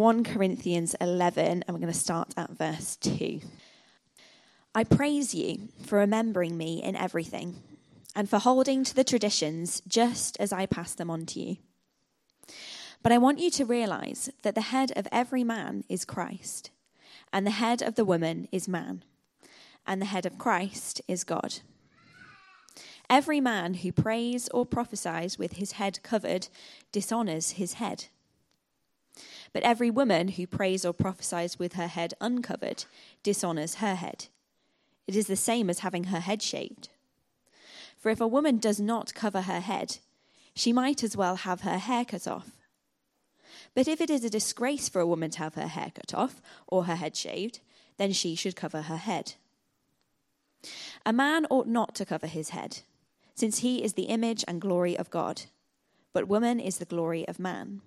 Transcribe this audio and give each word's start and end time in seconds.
1 0.00 0.24
Corinthians 0.24 0.96
11, 0.98 1.44
and 1.44 1.64
we're 1.68 1.78
going 1.78 1.92
to 1.92 1.98
start 1.98 2.32
at 2.34 2.48
verse 2.52 2.96
2. 2.96 3.40
I 4.74 4.82
praise 4.82 5.34
you 5.34 5.68
for 5.84 5.98
remembering 5.98 6.56
me 6.56 6.82
in 6.82 6.96
everything 6.96 7.56
and 8.16 8.26
for 8.26 8.38
holding 8.38 8.82
to 8.82 8.94
the 8.94 9.04
traditions 9.04 9.82
just 9.86 10.40
as 10.40 10.54
I 10.54 10.64
pass 10.64 10.94
them 10.94 11.10
on 11.10 11.26
to 11.26 11.40
you. 11.40 11.56
But 13.02 13.12
I 13.12 13.18
want 13.18 13.40
you 13.40 13.50
to 13.50 13.66
realize 13.66 14.30
that 14.40 14.54
the 14.54 14.62
head 14.62 14.90
of 14.96 15.06
every 15.12 15.44
man 15.44 15.84
is 15.86 16.06
Christ, 16.06 16.70
and 17.30 17.46
the 17.46 17.50
head 17.50 17.82
of 17.82 17.96
the 17.96 18.06
woman 18.06 18.48
is 18.50 18.66
man, 18.66 19.04
and 19.86 20.00
the 20.00 20.06
head 20.06 20.24
of 20.24 20.38
Christ 20.38 21.02
is 21.08 21.24
God. 21.24 21.58
Every 23.10 23.38
man 23.38 23.74
who 23.74 23.92
prays 23.92 24.48
or 24.48 24.64
prophesies 24.64 25.38
with 25.38 25.58
his 25.58 25.72
head 25.72 26.02
covered 26.02 26.48
dishonors 26.90 27.50
his 27.50 27.74
head. 27.74 28.06
But 29.52 29.62
every 29.62 29.90
woman 29.90 30.28
who 30.28 30.46
prays 30.46 30.84
or 30.84 30.92
prophesies 30.92 31.58
with 31.58 31.72
her 31.74 31.88
head 31.88 32.14
uncovered 32.20 32.84
dishonors 33.22 33.76
her 33.76 33.96
head. 33.96 34.26
It 35.06 35.16
is 35.16 35.26
the 35.26 35.36
same 35.36 35.68
as 35.68 35.80
having 35.80 36.04
her 36.04 36.20
head 36.20 36.40
shaved. 36.40 36.88
For 37.98 38.10
if 38.10 38.20
a 38.20 38.28
woman 38.28 38.58
does 38.58 38.80
not 38.80 39.12
cover 39.12 39.42
her 39.42 39.60
head, 39.60 39.98
she 40.54 40.72
might 40.72 41.02
as 41.02 41.16
well 41.16 41.36
have 41.36 41.62
her 41.62 41.78
hair 41.78 42.04
cut 42.04 42.28
off. 42.28 42.52
But 43.74 43.88
if 43.88 44.00
it 44.00 44.10
is 44.10 44.24
a 44.24 44.30
disgrace 44.30 44.88
for 44.88 45.00
a 45.00 45.06
woman 45.06 45.30
to 45.30 45.40
have 45.40 45.54
her 45.54 45.66
hair 45.66 45.92
cut 45.94 46.14
off 46.14 46.40
or 46.66 46.84
her 46.84 46.96
head 46.96 47.16
shaved, 47.16 47.60
then 47.98 48.12
she 48.12 48.34
should 48.34 48.56
cover 48.56 48.82
her 48.82 48.96
head. 48.96 49.34
A 51.04 51.12
man 51.12 51.46
ought 51.50 51.66
not 51.66 51.94
to 51.96 52.04
cover 52.04 52.26
his 52.26 52.50
head, 52.50 52.80
since 53.34 53.58
he 53.58 53.82
is 53.82 53.94
the 53.94 54.04
image 54.04 54.44
and 54.46 54.60
glory 54.60 54.96
of 54.96 55.10
God, 55.10 55.42
but 56.12 56.28
woman 56.28 56.60
is 56.60 56.78
the 56.78 56.84
glory 56.84 57.26
of 57.28 57.38
man. 57.38 57.80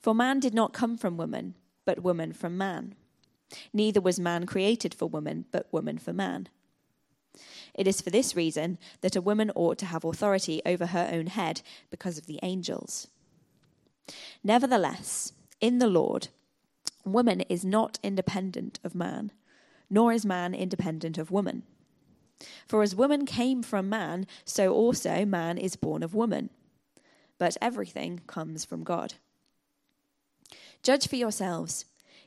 For 0.00 0.14
man 0.14 0.40
did 0.40 0.54
not 0.54 0.72
come 0.72 0.96
from 0.96 1.16
woman, 1.16 1.54
but 1.84 2.02
woman 2.02 2.32
from 2.32 2.56
man. 2.56 2.94
Neither 3.72 4.00
was 4.00 4.18
man 4.18 4.46
created 4.46 4.94
for 4.94 5.06
woman, 5.06 5.44
but 5.50 5.72
woman 5.72 5.98
for 5.98 6.12
man. 6.12 6.48
It 7.74 7.86
is 7.86 8.00
for 8.00 8.10
this 8.10 8.36
reason 8.36 8.78
that 9.00 9.16
a 9.16 9.22
woman 9.22 9.50
ought 9.54 9.78
to 9.78 9.86
have 9.86 10.04
authority 10.04 10.60
over 10.66 10.86
her 10.86 11.08
own 11.12 11.28
head 11.28 11.62
because 11.90 12.18
of 12.18 12.26
the 12.26 12.38
angels. 12.42 13.08
Nevertheless, 14.44 15.32
in 15.60 15.78
the 15.78 15.86
Lord, 15.86 16.28
woman 17.04 17.40
is 17.42 17.64
not 17.64 17.98
independent 18.02 18.78
of 18.84 18.94
man, 18.94 19.32
nor 19.88 20.12
is 20.12 20.26
man 20.26 20.54
independent 20.54 21.18
of 21.18 21.30
woman. 21.30 21.62
For 22.66 22.82
as 22.82 22.94
woman 22.94 23.24
came 23.24 23.62
from 23.62 23.88
man, 23.88 24.26
so 24.44 24.72
also 24.72 25.24
man 25.24 25.56
is 25.58 25.76
born 25.76 26.02
of 26.02 26.14
woman. 26.14 26.50
But 27.38 27.56
everything 27.62 28.20
comes 28.26 28.64
from 28.64 28.84
God. 28.84 29.14
Judge 30.82 31.06
for 31.06 31.16
yourselves. 31.16 31.84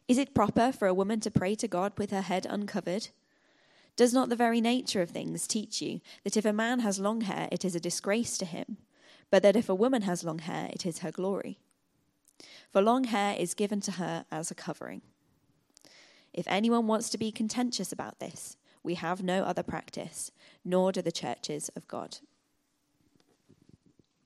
Is 0.08 0.18
it 0.18 0.34
proper 0.34 0.72
for 0.72 0.88
a 0.88 0.94
woman 0.94 1.20
to 1.22 1.32
pray 1.32 1.56
to 1.56 1.68
God 1.68 1.92
with 1.98 2.12
her 2.12 2.22
head 2.22 2.46
uncovered? 2.50 3.10
Does 3.98 4.14
not 4.14 4.30
the 4.30 4.36
very 4.36 4.62
nature 4.62 5.02
of 5.02 5.10
things 5.10 5.48
teach 5.48 5.82
you 5.82 6.00
that 6.24 6.38
if 6.38 6.46
a 6.46 6.54
man 6.54 6.80
has 6.80 7.00
long 7.00 7.22
hair, 7.22 7.50
it 7.52 7.66
is 7.66 7.76
a 7.76 7.80
disgrace 7.80 8.38
to 8.38 8.46
him, 8.46 8.78
but 9.30 9.44
that 9.44 9.56
if 9.56 9.68
a 9.68 9.76
woman 9.76 10.04
has 10.04 10.24
long 10.24 10.40
hair, 10.40 10.70
it 10.72 10.86
is 10.86 11.00
her 11.00 11.12
glory? 11.12 11.60
For 12.72 12.82
long 12.82 13.06
hair 13.06 13.36
is 13.38 13.54
given 13.54 13.82
to 13.82 13.94
her 13.94 14.26
as 14.32 14.52
a 14.52 14.56
covering. 14.56 15.02
If 16.34 16.48
anyone 16.48 16.88
wants 16.88 17.10
to 17.10 17.18
be 17.18 17.32
contentious 17.32 17.92
about 17.92 18.20
this, 18.20 18.58
we 18.84 18.96
have 18.96 19.24
no 19.24 19.44
other 19.44 19.64
practice, 19.64 20.32
nor 20.64 20.92
do 20.92 21.02
the 21.02 21.12
churches 21.12 21.70
of 21.76 21.88
God. 21.88 22.18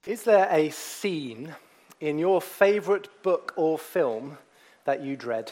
Is 0.06 0.24
there 0.24 0.48
a 0.52 0.70
scene 0.70 1.56
in 2.00 2.18
your 2.18 2.42
favorite 2.42 3.24
book 3.24 3.54
or 3.56 3.78
film 3.78 4.38
that 4.86 5.02
you 5.02 5.16
dread? 5.16 5.52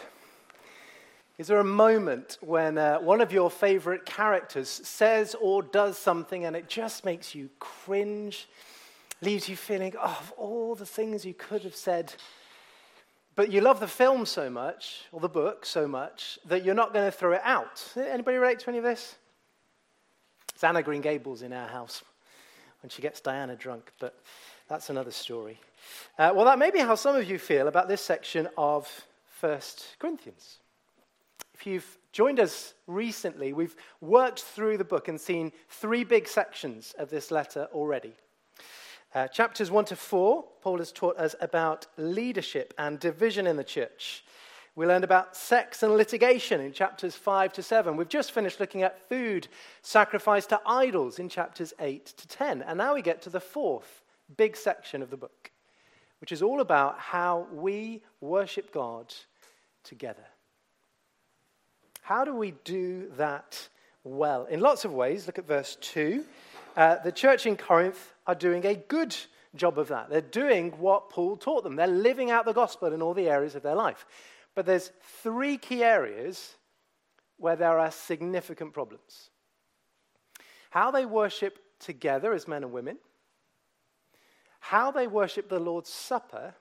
Is 1.37 1.47
there 1.47 1.59
a 1.59 1.63
moment 1.63 2.37
when 2.41 2.77
uh, 2.77 2.97
one 2.97 3.21
of 3.21 3.31
your 3.31 3.51
favorite 3.51 4.05
characters 4.05 4.69
says 4.69 5.35
or 5.39 5.61
does 5.61 5.97
something 5.97 6.45
and 6.45 6.55
it 6.55 6.67
just 6.67 7.05
makes 7.05 7.35
you 7.35 7.49
cringe, 7.59 8.47
leaves 9.21 9.47
you 9.47 9.55
feeling, 9.55 9.93
oh, 9.99 10.17
of 10.19 10.33
all 10.35 10.73
the 10.73 10.85
things 10.85 11.25
you 11.25 11.35
could 11.35 11.63
have 11.63 11.75
said, 11.75 12.13
but 13.35 13.51
you 13.51 13.61
love 13.61 13.79
the 13.79 13.87
film 13.87 14.25
so 14.25 14.49
much, 14.49 15.03
or 15.11 15.19
the 15.19 15.29
book 15.29 15.63
so 15.63 15.87
much, 15.87 16.39
that 16.45 16.65
you're 16.65 16.73
not 16.73 16.91
going 16.91 17.05
to 17.05 17.15
throw 17.15 17.33
it 17.33 17.41
out? 17.43 17.93
Anybody 17.95 18.37
relate 18.37 18.57
to 18.61 18.69
any 18.69 18.79
of 18.79 18.83
this? 18.83 19.15
It's 20.55 20.63
Anne 20.63 20.75
of 20.75 20.85
Green 20.85 21.01
Gables 21.01 21.43
in 21.43 21.53
our 21.53 21.67
house 21.67 22.01
when 22.81 22.89
she 22.89 23.01
gets 23.01 23.21
Diana 23.21 23.55
drunk, 23.55 23.91
but 23.99 24.19
that's 24.67 24.89
another 24.89 25.11
story. 25.11 25.59
Uh, 26.17 26.31
well, 26.35 26.45
that 26.45 26.59
may 26.59 26.71
be 26.71 26.79
how 26.79 26.95
some 26.95 27.15
of 27.15 27.29
you 27.29 27.39
feel 27.39 27.67
about 27.67 27.87
this 27.87 28.01
section 28.01 28.47
of 28.57 28.89
1 29.39 29.59
Corinthians. 29.99 30.57
If 31.53 31.65
you've 31.65 31.97
joined 32.11 32.39
us 32.39 32.73
recently, 32.85 33.53
we've 33.53 33.75
worked 34.01 34.41
through 34.41 34.77
the 34.77 34.83
book 34.83 35.07
and 35.07 35.19
seen 35.19 35.51
three 35.69 36.03
big 36.03 36.27
sections 36.27 36.93
of 36.99 37.09
this 37.09 37.31
letter 37.31 37.67
already. 37.73 38.13
Uh, 39.15 39.27
chapters 39.27 39.71
1 39.71 39.85
to 39.85 39.95
4, 39.95 40.45
Paul 40.61 40.77
has 40.77 40.91
taught 40.91 41.17
us 41.17 41.35
about 41.41 41.87
leadership 41.97 42.73
and 42.77 42.99
division 42.99 43.47
in 43.47 43.55
the 43.55 43.63
church. 43.63 44.23
We 44.77 44.85
learned 44.85 45.03
about 45.03 45.35
sex 45.35 45.83
and 45.83 45.93
litigation 45.95 46.61
in 46.61 46.71
chapters 46.71 47.15
5 47.15 47.51
to 47.53 47.63
7. 47.63 47.97
We've 47.97 48.07
just 48.07 48.31
finished 48.31 48.61
looking 48.61 48.83
at 48.83 49.09
food 49.09 49.49
sacrificed 49.81 50.49
to 50.49 50.61
idols 50.65 51.19
in 51.19 51.27
chapters 51.27 51.73
8 51.79 52.05
to 52.05 52.27
10. 52.29 52.61
And 52.61 52.77
now 52.77 52.93
we 52.93 53.01
get 53.01 53.21
to 53.23 53.29
the 53.29 53.41
fourth 53.41 54.03
big 54.37 54.55
section 54.55 55.01
of 55.01 55.09
the 55.09 55.17
book 55.17 55.51
which 56.19 56.31
is 56.31 56.41
all 56.41 56.61
about 56.61 56.99
how 56.99 57.47
we 57.53 58.01
worship 58.21 58.71
God 58.71 59.13
together. 59.83 60.25
How 62.01 62.25
do 62.25 62.33
we 62.33 62.51
do 62.63 63.09
that 63.17 63.67
well? 64.03 64.45
In 64.45 64.59
lots 64.59 64.85
of 64.85 64.93
ways. 64.93 65.27
Look 65.27 65.37
at 65.37 65.47
verse 65.47 65.77
2. 65.81 66.23
Uh, 66.75 66.95
the 67.03 67.11
church 67.11 67.45
in 67.45 67.57
Corinth 67.57 68.13
are 68.25 68.35
doing 68.35 68.65
a 68.65 68.75
good 68.75 69.15
job 69.55 69.77
of 69.77 69.89
that. 69.89 70.09
They're 70.09 70.21
doing 70.21 70.71
what 70.77 71.09
Paul 71.09 71.37
taught 71.37 71.63
them, 71.63 71.75
they're 71.75 71.87
living 71.87 72.31
out 72.31 72.45
the 72.45 72.53
gospel 72.53 72.93
in 72.93 73.01
all 73.01 73.13
the 73.13 73.29
areas 73.29 73.55
of 73.55 73.63
their 73.63 73.75
life. 73.75 74.05
But 74.57 74.65
there's 74.65 74.91
three 75.21 75.59
key 75.59 75.83
areas 75.83 76.55
where 77.37 77.55
there 77.55 77.77
are 77.77 77.91
significant 77.91 78.73
problems. 78.73 79.29
How 80.71 80.89
they 80.89 81.05
worship 81.05 81.59
together 81.77 82.33
as 82.33 82.47
men 82.47 82.63
and 82.63 82.71
women, 82.71 82.97
how 84.59 84.89
they 84.89 85.05
worship 85.05 85.47
the 85.47 85.59
Lord's 85.59 85.91
Supper. 85.91 86.55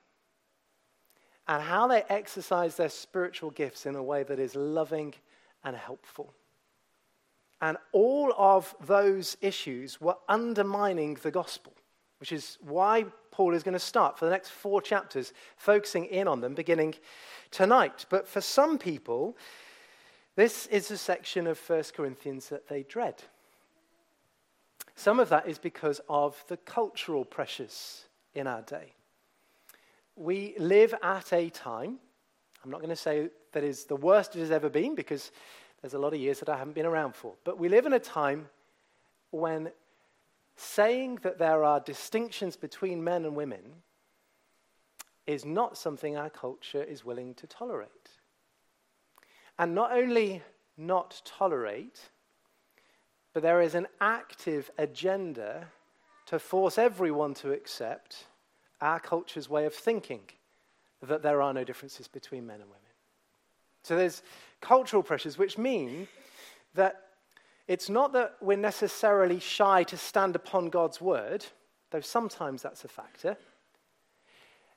And 1.47 1.63
how 1.63 1.87
they 1.87 2.03
exercise 2.07 2.75
their 2.75 2.89
spiritual 2.89 3.49
gifts 3.49 3.87
in 3.87 3.95
a 3.95 4.03
way 4.03 4.21
that 4.21 4.37
is 4.37 4.53
loving 4.53 5.15
and 5.63 5.75
helpful. 5.75 6.35
And 7.61 7.77
all 7.93 8.31
of 8.37 8.75
those 8.85 9.37
issues 9.41 9.99
were 9.99 10.17
undermining 10.29 11.15
the 11.15 11.31
gospel, 11.31 11.73
which 12.19 12.31
is 12.31 12.57
why 12.61 13.05
Paul 13.31 13.53
is 13.53 13.63
going 13.63 13.73
to 13.73 13.79
start 13.79 14.17
for 14.17 14.25
the 14.25 14.31
next 14.31 14.49
four 14.49 14.81
chapters, 14.81 15.33
focusing 15.55 16.05
in 16.05 16.27
on 16.27 16.41
them, 16.41 16.53
beginning 16.53 16.95
tonight. 17.51 18.05
But 18.09 18.27
for 18.27 18.41
some 18.41 18.77
people, 18.77 19.37
this 20.35 20.67
is 20.67 20.91
a 20.91 20.97
section 20.97 21.47
of 21.47 21.59
1 21.59 21.83
Corinthians 21.95 22.49
that 22.49 22.67
they 22.67 22.83
dread. 22.83 23.23
Some 24.95 25.19
of 25.19 25.29
that 25.29 25.47
is 25.47 25.59
because 25.59 26.01
of 26.09 26.43
the 26.47 26.57
cultural 26.57 27.23
pressures 27.23 28.05
in 28.33 28.47
our 28.47 28.63
day. 28.63 28.93
We 30.15 30.55
live 30.57 30.95
at 31.03 31.31
a 31.31 31.49
time, 31.51 31.99
I'm 32.63 32.71
not 32.71 32.79
going 32.79 32.89
to 32.89 32.95
say 32.95 33.29
that 33.51 33.63
is 33.63 33.85
the 33.85 33.95
worst 33.95 34.35
it 34.35 34.39
has 34.39 34.51
ever 34.51 34.69
been 34.69 34.95
because 34.95 35.31
there's 35.81 35.93
a 35.93 35.99
lot 35.99 36.13
of 36.13 36.19
years 36.19 36.39
that 36.39 36.49
I 36.49 36.57
haven't 36.57 36.73
been 36.73 36.87
around 36.87 37.15
for, 37.15 37.33
but 37.43 37.59
we 37.59 37.69
live 37.69 37.85
in 37.85 37.93
a 37.93 37.99
time 37.99 38.49
when 39.29 39.69
saying 40.57 41.19
that 41.21 41.37
there 41.37 41.63
are 41.63 41.79
distinctions 41.79 42.57
between 42.57 43.03
men 43.03 43.23
and 43.25 43.35
women 43.35 43.61
is 45.27 45.45
not 45.45 45.77
something 45.77 46.17
our 46.17 46.29
culture 46.29 46.83
is 46.83 47.05
willing 47.05 47.33
to 47.35 47.47
tolerate. 47.47 47.89
And 49.59 49.75
not 49.75 49.91
only 49.91 50.41
not 50.77 51.21
tolerate, 51.25 52.09
but 53.33 53.43
there 53.43 53.61
is 53.61 53.75
an 53.75 53.87
active 54.01 54.71
agenda 54.77 55.67
to 56.25 56.39
force 56.39 56.77
everyone 56.77 57.33
to 57.35 57.51
accept 57.51 58.25
our 58.81 58.99
culture's 58.99 59.49
way 59.49 59.65
of 59.65 59.73
thinking 59.73 60.21
that 61.01 61.21
there 61.21 61.41
are 61.41 61.53
no 61.53 61.63
differences 61.63 62.07
between 62.07 62.47
men 62.47 62.61
and 62.61 62.69
women. 62.69 62.81
So 63.83 63.95
there's 63.95 64.23
cultural 64.59 65.03
pressures 65.03 65.37
which 65.37 65.57
mean 65.57 66.07
that 66.73 67.06
it's 67.67 67.89
not 67.89 68.13
that 68.13 68.35
we're 68.41 68.57
necessarily 68.57 69.39
shy 69.39 69.83
to 69.83 69.97
stand 69.97 70.35
upon 70.35 70.69
God's 70.69 71.01
word, 71.01 71.45
though 71.91 72.01
sometimes 72.01 72.61
that's 72.61 72.85
a 72.85 72.87
factor. 72.87 73.37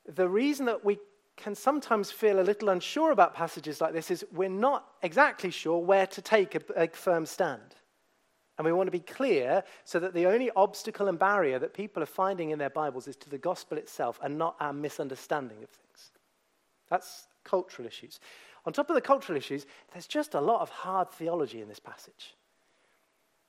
The 0.07 0.29
reason 0.29 0.67
that 0.67 0.85
we 0.85 0.99
can 1.37 1.55
sometimes 1.55 2.11
feel 2.11 2.41
a 2.41 2.43
little 2.43 2.69
unsure 2.69 3.13
about 3.13 3.35
passages 3.35 3.81
like 3.81 3.93
this 3.93 4.11
is 4.11 4.25
we're 4.33 4.49
not 4.49 4.87
exactly 5.03 5.51
sure 5.51 5.79
where 5.79 6.07
to 6.09 6.21
take 6.21 6.55
a, 6.55 6.61
a 6.77 6.89
firm 6.89 7.27
stand. 7.27 7.77
And 8.59 8.67
we 8.67 8.73
want 8.73 8.89
to 8.89 8.93
be 8.93 9.01
clear 9.01 9.65
so 9.85 9.99
that 10.01 10.13
the 10.13 10.27
only 10.27 10.51
obstacle 10.55 11.09
and 11.09 11.19
barrier 11.19 11.59
that 11.59 11.73
people 11.73 12.03
are 12.03 12.07
finding 12.07 12.51
in 12.51 12.59
their 12.59 12.69
Bibles 12.69 13.09
is 13.09 13.17
to 13.17 13.31
the 13.31 13.39
gospel 13.39 13.79
itself 13.79 14.21
and 14.23 14.37
not 14.37 14.57
our 14.61 14.75
misunderstanding 14.75 15.63
of 15.63 15.71
things. 15.71 16.11
That's 16.91 17.29
cultural 17.43 17.89
issues. 17.89 18.21
On 18.67 18.73
top 18.73 18.91
of 18.91 18.95
the 18.95 19.01
cultural 19.01 19.39
issues, 19.39 19.65
there's 19.93 20.07
just 20.07 20.35
a 20.35 20.41
lot 20.41 20.61
of 20.61 20.69
hard 20.69 21.11
theology 21.11 21.63
in 21.63 21.69
this 21.69 21.81
passage. 21.81 22.35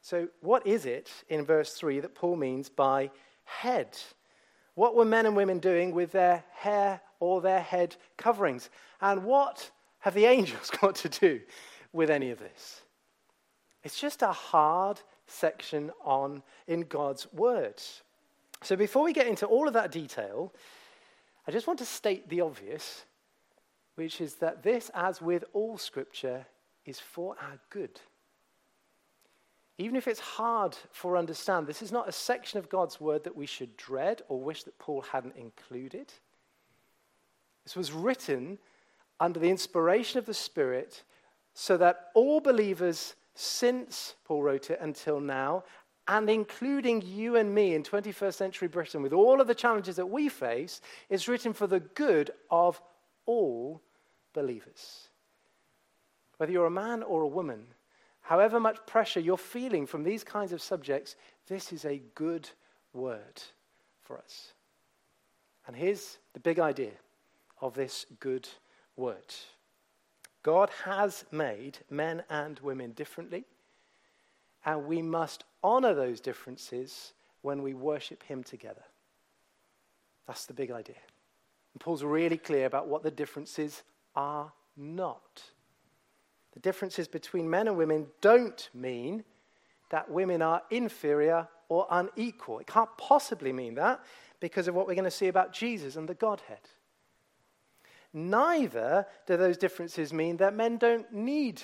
So, 0.01 0.27
what 0.41 0.65
is 0.65 0.85
it 0.85 1.11
in 1.29 1.45
verse 1.45 1.73
3 1.73 1.99
that 1.99 2.15
Paul 2.15 2.35
means 2.35 2.69
by 2.69 3.11
head? 3.43 3.97
What 4.73 4.95
were 4.95 5.05
men 5.05 5.25
and 5.27 5.35
women 5.35 5.59
doing 5.59 5.93
with 5.93 6.11
their 6.11 6.43
hair 6.53 7.01
or 7.19 7.41
their 7.41 7.59
head 7.59 7.95
coverings? 8.17 8.69
And 8.99 9.23
what 9.23 9.69
have 9.99 10.15
the 10.15 10.25
angels 10.35 10.71
got 10.71 10.95
to 10.95 11.09
do 11.09 11.41
with 11.93 12.09
any 12.09 12.31
of 12.31 12.39
this? 12.39 12.81
It's 13.83 13.99
just 13.99 14.21
a 14.21 14.31
hard 14.31 14.99
section 15.27 15.91
on 16.03 16.43
in 16.67 16.81
God's 16.81 17.31
words. 17.33 18.01
So 18.63 18.75
before 18.75 19.03
we 19.03 19.13
get 19.13 19.27
into 19.27 19.45
all 19.45 19.67
of 19.67 19.73
that 19.73 19.91
detail, 19.91 20.53
I 21.47 21.51
just 21.51 21.67
want 21.67 21.79
to 21.79 21.85
state 21.85 22.29
the 22.29 22.41
obvious, 22.41 23.05
which 23.95 24.21
is 24.21 24.35
that 24.35 24.61
this, 24.61 24.91
as 24.93 25.21
with 25.21 25.43
all 25.53 25.77
scripture, 25.77 26.45
is 26.85 26.99
for 26.99 27.35
our 27.41 27.59
good. 27.69 27.99
Even 29.81 29.95
if 29.95 30.07
it's 30.07 30.19
hard 30.19 30.77
for 30.91 31.17
understand, 31.17 31.65
this 31.65 31.81
is 31.81 31.91
not 31.91 32.07
a 32.07 32.11
section 32.11 32.59
of 32.59 32.69
God's 32.69 33.01
word 33.01 33.23
that 33.23 33.35
we 33.35 33.47
should 33.47 33.75
dread 33.77 34.21
or 34.27 34.39
wish 34.39 34.61
that 34.63 34.77
Paul 34.77 35.01
hadn't 35.01 35.35
included. 35.35 36.13
This 37.63 37.75
was 37.75 37.91
written 37.91 38.59
under 39.19 39.39
the 39.39 39.49
inspiration 39.49 40.19
of 40.19 40.27
the 40.27 40.35
Spirit 40.35 41.01
so 41.55 41.77
that 41.77 42.09
all 42.13 42.39
believers 42.39 43.15
since 43.33 44.13
Paul 44.23 44.43
wrote 44.43 44.69
it 44.69 44.77
until 44.81 45.19
now, 45.19 45.63
and 46.07 46.29
including 46.29 47.01
you 47.01 47.35
and 47.35 47.55
me 47.55 47.73
in 47.73 47.81
21st 47.81 48.35
century 48.35 48.67
Britain 48.67 49.01
with 49.01 49.13
all 49.13 49.41
of 49.41 49.47
the 49.47 49.55
challenges 49.55 49.95
that 49.95 50.05
we 50.05 50.29
face, 50.29 50.79
is 51.09 51.27
written 51.27 51.53
for 51.53 51.65
the 51.65 51.79
good 51.79 52.29
of 52.51 52.79
all 53.25 53.81
believers. 54.33 55.07
Whether 56.37 56.51
you're 56.51 56.67
a 56.67 56.69
man 56.69 57.01
or 57.01 57.23
a 57.23 57.27
woman, 57.27 57.65
however 58.21 58.59
much 58.59 58.85
pressure 58.85 59.19
you're 59.19 59.37
feeling 59.37 59.85
from 59.85 60.03
these 60.03 60.23
kinds 60.23 60.51
of 60.51 60.61
subjects, 60.61 61.15
this 61.47 61.73
is 61.73 61.85
a 61.85 62.01
good 62.15 62.49
word 62.93 63.41
for 64.01 64.17
us. 64.17 64.53
And 65.67 65.75
here's 65.75 66.17
the 66.33 66.39
big 66.39 66.59
idea 66.59 66.91
of 67.61 67.73
this 67.73 68.05
good 68.19 68.47
word 68.95 69.33
God 70.43 70.69
has 70.85 71.25
made 71.31 71.79
men 71.89 72.23
and 72.29 72.59
women 72.59 72.91
differently, 72.91 73.45
and 74.65 74.85
we 74.85 75.01
must 75.01 75.43
honor 75.63 75.93
those 75.93 76.19
differences 76.19 77.13
when 77.41 77.61
we 77.61 77.73
worship 77.73 78.23
Him 78.23 78.43
together. 78.43 78.83
That's 80.27 80.45
the 80.45 80.53
big 80.53 80.71
idea. 80.71 80.95
And 81.73 81.81
Paul's 81.81 82.03
really 82.03 82.37
clear 82.37 82.65
about 82.65 82.87
what 82.87 83.03
the 83.03 83.11
differences 83.11 83.83
are 84.15 84.51
not. 84.75 85.43
The 86.53 86.59
differences 86.59 87.07
between 87.07 87.49
men 87.49 87.67
and 87.67 87.77
women 87.77 88.07
don't 88.19 88.69
mean 88.73 89.23
that 89.89 90.09
women 90.09 90.41
are 90.41 90.61
inferior 90.69 91.47
or 91.69 91.87
unequal. 91.89 92.59
It 92.59 92.67
can't 92.67 92.89
possibly 92.97 93.53
mean 93.53 93.75
that 93.75 94.01
because 94.39 94.67
of 94.67 94.75
what 94.75 94.87
we're 94.87 94.95
going 94.95 95.05
to 95.05 95.11
see 95.11 95.27
about 95.27 95.53
Jesus 95.53 95.95
and 95.95 96.07
the 96.07 96.13
Godhead. 96.13 96.59
Neither 98.13 99.05
do 99.25 99.37
those 99.37 99.57
differences 99.57 100.11
mean 100.11 100.37
that 100.37 100.53
men 100.53 100.77
don't 100.77 101.11
need 101.13 101.61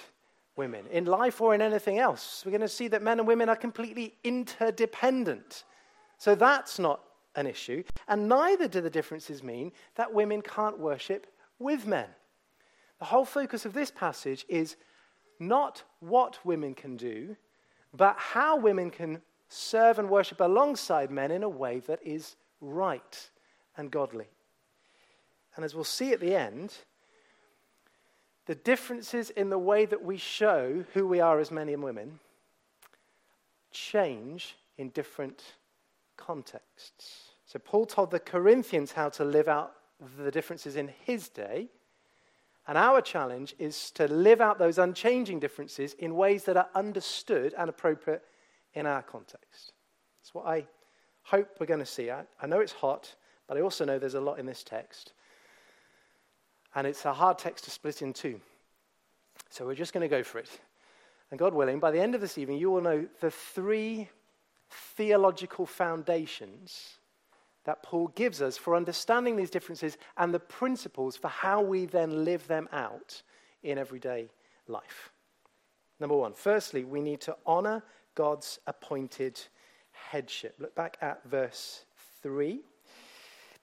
women 0.56 0.86
in 0.88 1.06
life 1.06 1.42
or 1.42 1.54
in 1.54 1.62
anything 1.62 2.00
else. 2.00 2.44
We're 2.46 2.52
going 2.52 2.62
to 2.62 2.70
see 2.70 2.88
that 2.90 3.02
men 3.02 3.20
and 3.20 3.28
women 3.28 3.50
are 3.50 3.56
completely 3.56 4.16
interdependent. 4.24 5.66
So 6.18 6.36
that's 6.36 6.80
not 6.80 7.02
an 7.36 7.48
issue. 7.48 7.84
And 8.08 8.28
neither 8.30 8.68
do 8.68 8.82
the 8.82 8.90
differences 8.90 9.44
mean 9.44 9.72
that 9.96 10.14
women 10.14 10.42
can't 10.42 10.80
worship 10.80 11.28
with 11.60 11.86
men. 11.86 12.08
The 13.00 13.06
whole 13.06 13.26
focus 13.26 13.66
of 13.66 13.74
this 13.74 13.92
passage 13.92 14.46
is 14.48 14.76
not 15.40 15.84
what 16.00 16.40
women 16.44 16.74
can 16.74 16.98
do, 16.98 17.36
but 17.94 18.16
how 18.18 18.58
women 18.58 18.90
can 18.90 19.22
serve 19.50 20.00
and 20.00 20.10
worship 20.10 20.42
alongside 20.42 21.12
men 21.12 21.32
in 21.32 21.44
a 21.44 21.50
way 21.50 21.80
that 21.82 22.00
is 22.04 22.36
right 22.60 23.30
and 23.78 23.92
godly. 23.92 24.28
And 25.56 25.64
as 25.64 25.74
we'll 25.74 25.84
see 25.84 26.12
at 26.12 26.20
the 26.20 26.36
end, 26.36 26.76
the 28.46 28.56
differences 28.56 29.30
in 29.30 29.50
the 29.50 29.60
way 29.60 29.86
that 29.86 30.04
we 30.04 30.18
show 30.18 30.84
who 30.94 31.06
we 31.08 31.20
are 31.20 31.40
as 31.40 31.52
men 31.52 31.70
and 31.70 31.84
women 31.84 32.20
change 33.72 34.56
in 34.78 34.90
different 34.90 35.44
contexts. 36.16 37.32
So, 37.46 37.60
Paul 37.60 37.86
told 37.86 38.12
the 38.12 38.20
Corinthians 38.20 38.92
how 38.92 39.10
to 39.10 39.24
live 39.24 39.48
out 39.48 39.74
the 40.18 40.32
differences 40.32 40.76
in 40.76 40.90
his 41.06 41.30
day. 41.30 41.70
And 42.68 42.78
our 42.78 43.02
challenge 43.02 43.56
is 43.60 43.92
to 43.92 44.08
live 44.08 44.42
out 44.42 44.60
those 44.60 44.78
unchanging 44.78 45.40
differences 45.40 45.94
in 45.94 46.16
ways 46.16 46.44
that 46.44 46.58
are 46.58 46.68
understood 46.76 47.54
and 47.58 47.70
appropriate 47.70 48.24
in 48.74 48.86
our 48.86 49.02
context. 49.02 49.72
That's 50.20 50.34
what 50.34 50.46
I 50.46 50.68
hope 51.24 51.48
we're 51.60 51.66
going 51.66 51.80
to 51.80 51.86
see. 51.86 52.12
I, 52.12 52.24
I 52.42 52.48
know 52.48 52.60
it's 52.60 52.74
hot, 52.74 53.16
but 53.48 53.58
I 53.58 53.62
also 53.62 53.86
know 53.86 53.98
there's 53.98 54.16
a 54.16 54.22
lot 54.22 54.38
in 54.38 54.46
this 54.46 54.64
text. 54.64 55.14
And 56.76 56.86
it's 56.86 57.06
a 57.06 57.14
hard 57.14 57.38
text 57.38 57.64
to 57.64 57.72
split 57.72 58.02
in 58.02 58.12
two. 58.12 58.42
So 59.50 59.66
we're 59.66 59.74
just 59.74 59.94
going 59.94 60.08
to 60.08 60.14
go 60.14 60.22
for 60.22 60.40
it. 60.40 60.50
And 61.32 61.40
God 61.40 61.54
willing, 61.54 61.80
by 61.80 61.92
the 61.92 62.02
end 62.02 62.16
of 62.16 62.22
this 62.22 62.38
evening, 62.38 62.58
you 62.58 62.70
will 62.70 62.82
know 62.82 63.08
the 63.22 63.32
three 63.32 64.10
theological 64.70 65.66
foundations 65.66 66.97
that 67.68 67.84
Paul 67.84 68.08
gives 68.16 68.42
us 68.42 68.56
for 68.56 68.78
understanding 68.78 69.36
these 69.36 69.50
differences 69.50 69.98
and 70.16 70.34
the 70.34 70.40
principles 70.40 71.18
for 71.18 71.28
how 71.28 71.62
we 71.62 71.86
then 71.86 72.24
live 72.24 72.48
them 72.48 72.70
out 72.72 73.22
in 73.62 73.78
everyday 73.78 74.30
life. 74.70 75.12
Number 76.00 76.16
one, 76.16 76.32
firstly, 76.32 76.86
we 76.86 77.02
need 77.02 77.20
to 77.22 77.36
honor 77.46 77.84
God's 78.16 78.60
appointed 78.68 79.42
headship. 79.92 80.56
Look 80.60 80.76
back 80.76 80.98
at 81.02 81.26
verse 81.26 81.84
3. 82.24 82.62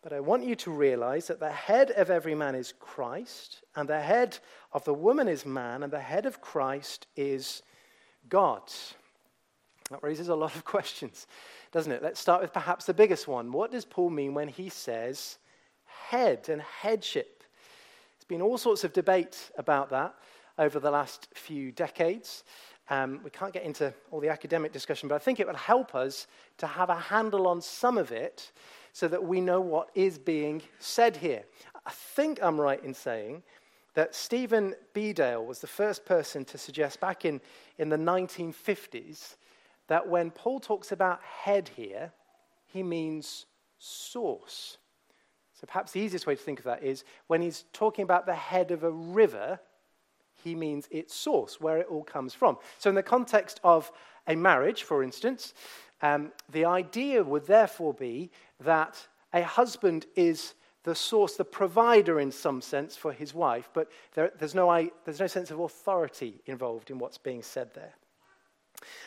But 0.02 0.12
I 0.12 0.20
want 0.20 0.44
you 0.44 0.54
to 0.56 0.70
realize 0.70 1.28
that 1.28 1.40
the 1.40 1.50
head 1.50 1.90
of 1.92 2.10
every 2.10 2.34
man 2.34 2.54
is 2.54 2.74
Christ, 2.78 3.62
and 3.74 3.88
the 3.88 4.02
head 4.02 4.36
of 4.74 4.84
the 4.84 4.92
woman 4.92 5.28
is 5.28 5.46
man, 5.46 5.82
and 5.82 5.90
the 5.90 5.98
head 5.98 6.26
of 6.26 6.42
Christ 6.42 7.06
is 7.16 7.62
God. 8.28 8.70
That 9.90 10.02
raises 10.02 10.28
a 10.28 10.34
lot 10.34 10.54
of 10.54 10.64
questions, 10.66 11.26
doesn't 11.74 11.90
it? 11.90 12.04
Let's 12.04 12.20
start 12.20 12.40
with 12.40 12.52
perhaps 12.52 12.84
the 12.84 12.94
biggest 12.94 13.26
one. 13.26 13.50
What 13.50 13.72
does 13.72 13.84
Paul 13.84 14.08
mean 14.08 14.32
when 14.32 14.46
he 14.46 14.68
says 14.68 15.38
head 15.84 16.48
and 16.48 16.62
headship? 16.62 17.42
There's 18.16 18.28
been 18.28 18.40
all 18.40 18.58
sorts 18.58 18.84
of 18.84 18.92
debate 18.92 19.50
about 19.58 19.90
that 19.90 20.14
over 20.56 20.78
the 20.78 20.92
last 20.92 21.26
few 21.34 21.72
decades. 21.72 22.44
Um, 22.90 23.18
we 23.24 23.30
can't 23.30 23.52
get 23.52 23.64
into 23.64 23.92
all 24.12 24.20
the 24.20 24.28
academic 24.28 24.72
discussion, 24.72 25.08
but 25.08 25.16
I 25.16 25.18
think 25.18 25.40
it 25.40 25.48
will 25.48 25.54
help 25.54 25.96
us 25.96 26.28
to 26.58 26.68
have 26.68 26.90
a 26.90 26.94
handle 26.94 27.48
on 27.48 27.60
some 27.60 27.98
of 27.98 28.12
it 28.12 28.52
so 28.92 29.08
that 29.08 29.24
we 29.24 29.40
know 29.40 29.60
what 29.60 29.90
is 29.96 30.16
being 30.16 30.62
said 30.78 31.16
here. 31.16 31.42
I 31.84 31.90
think 31.90 32.38
I'm 32.40 32.60
right 32.60 32.82
in 32.84 32.94
saying 32.94 33.42
that 33.94 34.14
Stephen 34.14 34.76
Bedale 34.94 35.44
was 35.44 35.58
the 35.58 35.66
first 35.66 36.04
person 36.04 36.44
to 36.44 36.56
suggest 36.56 37.00
back 37.00 37.24
in, 37.24 37.40
in 37.78 37.88
the 37.88 37.96
1950s 37.96 39.34
that 39.88 40.08
when 40.08 40.30
Paul 40.30 40.60
talks 40.60 40.92
about 40.92 41.22
head 41.22 41.70
here, 41.76 42.12
he 42.66 42.82
means 42.82 43.46
source. 43.78 44.78
So 45.54 45.66
perhaps 45.66 45.92
the 45.92 46.00
easiest 46.00 46.26
way 46.26 46.34
to 46.34 46.42
think 46.42 46.58
of 46.58 46.64
that 46.64 46.82
is 46.82 47.04
when 47.26 47.40
he's 47.40 47.64
talking 47.72 48.02
about 48.02 48.26
the 48.26 48.34
head 48.34 48.70
of 48.70 48.82
a 48.82 48.90
river, 48.90 49.60
he 50.42 50.54
means 50.54 50.88
its 50.90 51.14
source, 51.14 51.60
where 51.60 51.78
it 51.78 51.86
all 51.88 52.04
comes 52.04 52.34
from. 52.34 52.58
So, 52.78 52.90
in 52.90 52.96
the 52.96 53.02
context 53.02 53.60
of 53.64 53.90
a 54.26 54.36
marriage, 54.36 54.82
for 54.82 55.02
instance, 55.02 55.54
um, 56.02 56.32
the 56.50 56.66
idea 56.66 57.24
would 57.24 57.46
therefore 57.46 57.94
be 57.94 58.30
that 58.60 59.08
a 59.32 59.42
husband 59.42 60.06
is 60.16 60.54
the 60.82 60.94
source, 60.94 61.36
the 61.36 61.44
provider 61.44 62.20
in 62.20 62.30
some 62.30 62.60
sense 62.60 62.94
for 62.94 63.12
his 63.12 63.32
wife, 63.32 63.70
but 63.72 63.90
there, 64.14 64.32
there's, 64.38 64.54
no, 64.54 64.90
there's 65.04 65.20
no 65.20 65.26
sense 65.26 65.50
of 65.50 65.60
authority 65.60 66.42
involved 66.44 66.90
in 66.90 66.98
what's 66.98 67.16
being 67.16 67.42
said 67.42 67.72
there. 67.74 67.94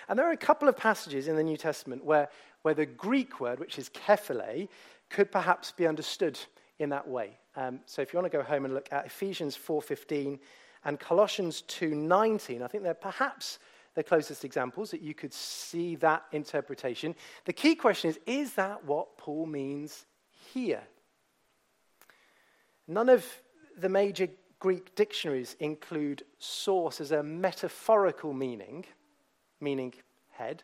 And 0.08 0.18
there 0.18 0.28
are 0.28 0.32
a 0.32 0.38
couple 0.38 0.68
of 0.68 0.78
passages 0.78 1.28
in 1.28 1.36
the 1.36 1.44
New 1.44 1.58
Testament 1.58 2.04
where, 2.04 2.30
where 2.62 2.74
the 2.74 2.86
Greek 2.86 3.40
word, 3.40 3.60
which 3.60 3.80
is 3.80 3.90
kephale, 3.90 4.68
could 5.10 5.32
perhaps 5.32 5.72
be 5.72 5.88
understood 5.88 6.40
in 6.80 6.90
that 6.90 7.08
way. 7.08 7.38
Um, 7.56 7.80
so 7.86 8.02
if 8.02 8.14
you 8.14 8.20
want 8.20 8.32
to 8.32 8.38
go 8.38 8.44
home 8.44 8.66
and 8.66 8.74
look 8.74 8.90
at 8.92 9.06
Ephesians 9.06 9.58
4.15 9.58 10.40
and 10.86 11.00
Colossians 11.00 11.64
2.19, 11.68 12.62
I 12.62 12.68
think 12.68 12.84
they're 12.84 12.94
perhaps 12.94 13.60
the 13.96 14.04
closest 14.04 14.46
examples 14.46 14.92
that 14.92 15.02
you 15.02 15.16
could 15.16 15.34
see 15.34 15.96
that 15.96 16.24
interpretation. 16.32 17.16
The 17.46 17.54
key 17.54 17.74
question 17.74 18.12
is 18.12 18.20
is 18.28 18.54
that 18.54 18.86
what 18.86 19.18
Paul 19.18 19.48
means 19.48 20.06
here? 20.54 20.84
None 22.88 23.10
of 23.10 23.26
the 23.76 23.90
major 23.90 24.30
Greek 24.60 24.96
dictionaries 24.96 25.56
include 25.60 26.24
source 26.40 27.02
as 27.02 27.12
a 27.12 27.24
metaphorical 27.24 28.34
meaning, 28.34 28.86
meaning 29.60 29.94
head. 30.32 30.64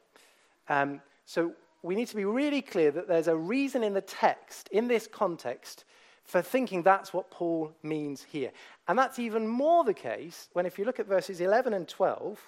Um, 0.70 1.02
so 1.26 1.54
we 1.82 1.96
need 1.96 2.08
to 2.08 2.16
be 2.16 2.26
really 2.26 2.62
clear 2.62 2.92
that 2.92 3.08
there's 3.08 3.28
a 3.28 3.36
reason 3.36 3.84
in 3.84 3.94
the 3.94 4.02
text, 4.02 4.70
in 4.72 4.88
this 4.88 5.08
context, 5.08 5.86
for 6.24 6.42
thinking 6.42 6.82
that's 6.82 7.14
what 7.14 7.30
Paul 7.30 7.74
means 7.84 8.24
here. 8.24 8.52
And 8.88 8.98
that's 8.98 9.20
even 9.20 9.48
more 9.48 9.84
the 9.84 9.94
case 9.94 10.50
when, 10.54 10.66
if 10.66 10.80
you 10.80 10.86
look 10.86 11.00
at 11.00 11.08
verses 11.08 11.42
11 11.42 11.74
and 11.74 11.88
12, 11.88 12.40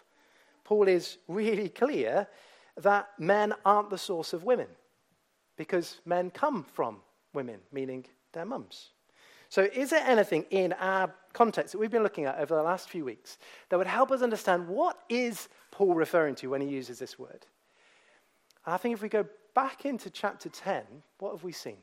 Paul 0.63 0.87
is 0.87 1.17
really 1.27 1.69
clear 1.69 2.27
that 2.77 3.09
men 3.19 3.53
aren't 3.65 3.89
the 3.89 3.97
source 3.97 4.33
of 4.33 4.43
women 4.43 4.67
because 5.57 5.99
men 6.05 6.29
come 6.29 6.63
from 6.63 6.97
women, 7.33 7.59
meaning 7.71 8.05
their 8.33 8.45
mums. 8.45 8.91
So, 9.49 9.69
is 9.73 9.91
there 9.91 10.03
anything 10.05 10.45
in 10.49 10.73
our 10.73 11.13
context 11.33 11.71
that 11.71 11.77
we've 11.77 11.91
been 11.91 12.03
looking 12.03 12.25
at 12.25 12.39
over 12.39 12.55
the 12.55 12.63
last 12.63 12.89
few 12.89 13.05
weeks 13.05 13.37
that 13.69 13.77
would 13.77 13.87
help 13.87 14.11
us 14.11 14.21
understand 14.21 14.67
what 14.67 14.99
is 15.07 15.47
Paul 15.75 15.93
referring 15.93 16.35
to 16.35 16.47
when 16.47 16.61
he 16.61 16.69
uses 16.69 16.99
this 16.99 17.19
word? 17.19 17.45
I 18.65 18.77
think 18.77 18.93
if 18.93 19.01
we 19.01 19.09
go 19.09 19.25
back 19.53 19.85
into 19.85 20.09
chapter 20.09 20.47
10, 20.47 20.83
what 21.19 21.31
have 21.33 21.43
we 21.43 21.51
seen? 21.51 21.75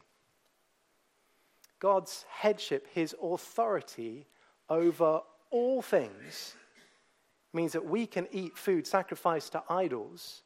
God's 1.78 2.24
headship, 2.30 2.86
his 2.94 3.14
authority 3.22 4.24
over 4.70 5.20
all 5.50 5.82
things, 5.82 6.54
means 7.52 7.72
that 7.72 7.84
we 7.84 8.06
can 8.06 8.26
eat 8.32 8.56
food 8.56 8.86
sacrificed 8.86 9.52
to 9.52 9.62
idols 9.68 10.40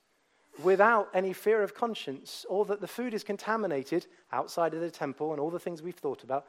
without 0.64 1.08
any 1.14 1.32
fear 1.32 1.62
of 1.62 1.72
conscience 1.72 2.44
or 2.48 2.64
that 2.64 2.80
the 2.80 2.88
food 2.88 3.14
is 3.14 3.22
contaminated 3.22 4.08
outside 4.32 4.74
of 4.74 4.80
the 4.80 4.90
temple 4.90 5.30
and 5.30 5.40
all 5.40 5.50
the 5.50 5.60
things 5.60 5.82
we've 5.82 5.94
thought 5.94 6.24
about 6.24 6.46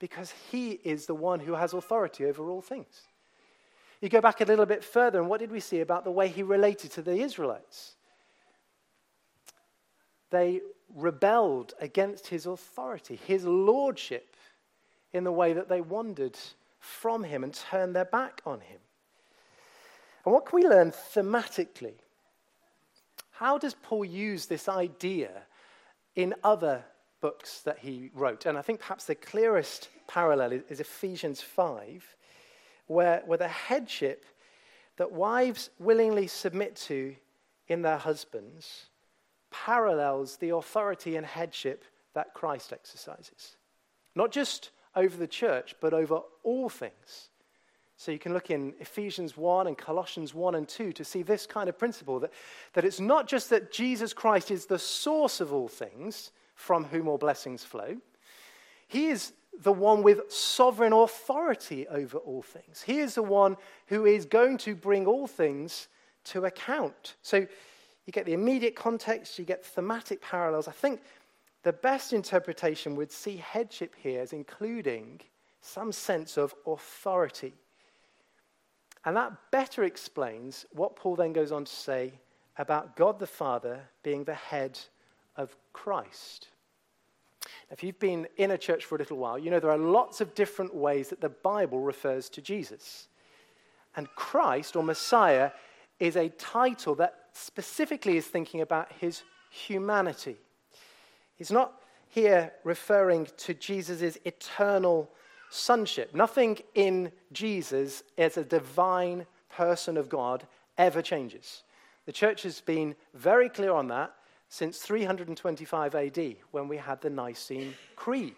because 0.00 0.34
he 0.50 0.72
is 0.82 1.06
the 1.06 1.14
one 1.14 1.38
who 1.38 1.52
has 1.52 1.72
authority 1.72 2.24
over 2.24 2.50
all 2.50 2.62
things. 2.62 3.02
You 4.02 4.08
go 4.08 4.20
back 4.20 4.40
a 4.40 4.44
little 4.44 4.66
bit 4.66 4.82
further, 4.82 5.20
and 5.20 5.28
what 5.28 5.38
did 5.38 5.52
we 5.52 5.60
see 5.60 5.80
about 5.80 6.02
the 6.02 6.10
way 6.10 6.26
he 6.26 6.42
related 6.42 6.90
to 6.92 7.02
the 7.02 7.14
Israelites? 7.14 7.94
They 10.30 10.60
rebelled 10.94 11.74
against 11.80 12.26
his 12.26 12.44
authority, 12.46 13.14
his 13.14 13.44
lordship, 13.44 14.36
in 15.12 15.22
the 15.22 15.32
way 15.32 15.52
that 15.52 15.68
they 15.68 15.80
wandered 15.80 16.36
from 16.80 17.22
him 17.22 17.44
and 17.44 17.54
turned 17.54 17.94
their 17.94 18.04
back 18.04 18.42
on 18.44 18.60
him. 18.60 18.80
And 20.24 20.34
what 20.34 20.46
can 20.46 20.58
we 20.58 20.66
learn 20.66 20.90
thematically? 20.90 21.94
How 23.30 23.56
does 23.56 23.74
Paul 23.74 24.04
use 24.04 24.46
this 24.46 24.68
idea 24.68 25.30
in 26.16 26.34
other 26.42 26.84
books 27.20 27.60
that 27.60 27.78
he 27.78 28.10
wrote? 28.14 28.46
And 28.46 28.58
I 28.58 28.62
think 28.62 28.80
perhaps 28.80 29.04
the 29.04 29.14
clearest 29.14 29.90
parallel 30.08 30.52
is, 30.68 30.80
Ephesians 30.80 31.40
5, 31.40 32.16
where, 32.86 33.22
the 33.38 33.48
headship 33.48 34.24
that 34.96 35.12
wives 35.12 35.70
willingly 35.78 36.26
submit 36.26 36.76
to 36.76 37.14
in 37.68 37.82
their 37.82 37.98
husbands 37.98 38.86
parallels 39.50 40.36
the 40.36 40.50
authority 40.50 41.16
and 41.16 41.26
headship 41.26 41.84
that 42.14 42.34
Christ 42.34 42.72
exercises. 42.72 43.56
Not 44.14 44.30
just 44.30 44.70
over 44.94 45.16
the 45.16 45.26
church, 45.26 45.74
but 45.80 45.94
over 45.94 46.20
all 46.42 46.68
things. 46.68 47.28
So 47.96 48.10
you 48.10 48.18
can 48.18 48.32
look 48.32 48.50
in 48.50 48.74
Ephesians 48.80 49.36
1 49.36 49.66
and 49.66 49.78
Colossians 49.78 50.34
1 50.34 50.56
and 50.56 50.66
2 50.66 50.92
to 50.92 51.04
see 51.04 51.22
this 51.22 51.46
kind 51.46 51.68
of 51.68 51.78
principle 51.78 52.18
that, 52.20 52.32
that 52.72 52.84
it's 52.84 53.00
not 53.00 53.28
just 53.28 53.50
that 53.50 53.72
Jesus 53.72 54.12
Christ 54.12 54.50
is 54.50 54.66
the 54.66 54.78
source 54.78 55.40
of 55.40 55.52
all 55.52 55.68
things 55.68 56.32
from 56.54 56.84
whom 56.84 57.08
all 57.08 57.18
blessings 57.18 57.64
flow, 57.64 57.96
He 58.88 59.08
is 59.08 59.32
the 59.60 59.72
one 59.72 60.02
with 60.02 60.30
sovereign 60.32 60.92
authority 60.92 61.86
over 61.88 62.18
all 62.18 62.42
things. 62.42 62.82
He 62.82 62.98
is 62.98 63.14
the 63.14 63.22
one 63.22 63.56
who 63.86 64.06
is 64.06 64.24
going 64.24 64.58
to 64.58 64.74
bring 64.74 65.06
all 65.06 65.26
things 65.26 65.88
to 66.24 66.44
account. 66.46 67.16
So 67.22 67.46
you 68.06 68.12
get 68.12 68.26
the 68.26 68.32
immediate 68.32 68.74
context, 68.74 69.38
you 69.38 69.44
get 69.44 69.64
thematic 69.64 70.20
parallels. 70.20 70.68
I 70.68 70.72
think 70.72 71.00
the 71.62 71.72
best 71.72 72.12
interpretation 72.12 72.96
would 72.96 73.12
see 73.12 73.36
headship 73.36 73.94
here 74.02 74.20
as 74.20 74.32
including 74.32 75.20
some 75.60 75.92
sense 75.92 76.36
of 76.36 76.54
authority. 76.66 77.52
And 79.04 79.16
that 79.16 79.32
better 79.50 79.84
explains 79.84 80.66
what 80.72 80.96
Paul 80.96 81.16
then 81.16 81.32
goes 81.32 81.52
on 81.52 81.64
to 81.64 81.72
say 81.72 82.14
about 82.58 82.96
God 82.96 83.18
the 83.18 83.26
Father 83.26 83.80
being 84.02 84.24
the 84.24 84.34
head 84.34 84.78
of 85.36 85.56
Christ. 85.72 86.48
If 87.70 87.82
you've 87.82 87.98
been 87.98 88.26
in 88.36 88.50
a 88.50 88.58
church 88.58 88.84
for 88.84 88.96
a 88.96 88.98
little 88.98 89.16
while, 89.16 89.38
you 89.38 89.50
know 89.50 89.60
there 89.60 89.70
are 89.70 89.78
lots 89.78 90.20
of 90.20 90.34
different 90.34 90.74
ways 90.74 91.08
that 91.08 91.20
the 91.20 91.28
Bible 91.28 91.80
refers 91.80 92.28
to 92.30 92.42
Jesus. 92.42 93.08
And 93.96 94.08
Christ 94.14 94.76
or 94.76 94.82
Messiah 94.82 95.50
is 95.98 96.16
a 96.16 96.28
title 96.30 96.94
that 96.96 97.14
specifically 97.32 98.16
is 98.16 98.26
thinking 98.26 98.60
about 98.60 98.92
his 98.92 99.22
humanity. 99.50 100.36
He's 101.36 101.50
not 101.50 101.80
here 102.08 102.52
referring 102.64 103.28
to 103.38 103.54
Jesus' 103.54 104.18
eternal 104.24 105.10
sonship. 105.50 106.14
Nothing 106.14 106.58
in 106.74 107.12
Jesus 107.32 108.02
as 108.18 108.36
a 108.36 108.44
divine 108.44 109.26
person 109.50 109.96
of 109.96 110.08
God 110.08 110.46
ever 110.76 111.02
changes. 111.02 111.62
The 112.06 112.12
church 112.12 112.42
has 112.42 112.60
been 112.60 112.94
very 113.14 113.48
clear 113.48 113.72
on 113.72 113.88
that 113.88 114.14
since 114.52 114.80
325 114.80 115.94
AD 115.94 116.36
when 116.50 116.68
we 116.68 116.76
had 116.76 117.00
the 117.00 117.08
Nicene 117.08 117.72
Creed. 117.96 118.36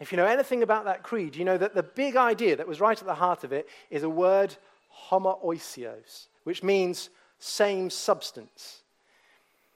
If 0.00 0.10
you 0.10 0.16
know 0.16 0.24
anything 0.24 0.62
about 0.62 0.86
that 0.86 1.02
creed, 1.02 1.36
you 1.36 1.44
know 1.44 1.58
that 1.58 1.74
the 1.74 1.82
big 1.82 2.16
idea 2.16 2.56
that 2.56 2.66
was 2.66 2.80
right 2.80 2.98
at 2.98 3.06
the 3.06 3.14
heart 3.14 3.44
of 3.44 3.52
it 3.52 3.68
is 3.90 4.04
a 4.04 4.08
word 4.08 4.56
homoousios, 5.10 6.28
which 6.44 6.62
means 6.62 7.10
same 7.38 7.90
substance. 7.90 8.80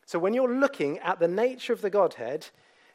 So 0.07 0.19
when 0.19 0.33
you're 0.33 0.59
looking 0.59 0.99
at 1.01 1.21
the 1.21 1.29
nature 1.29 1.75
of 1.75 1.83
the 1.83 1.91
Godhead, 1.91 2.47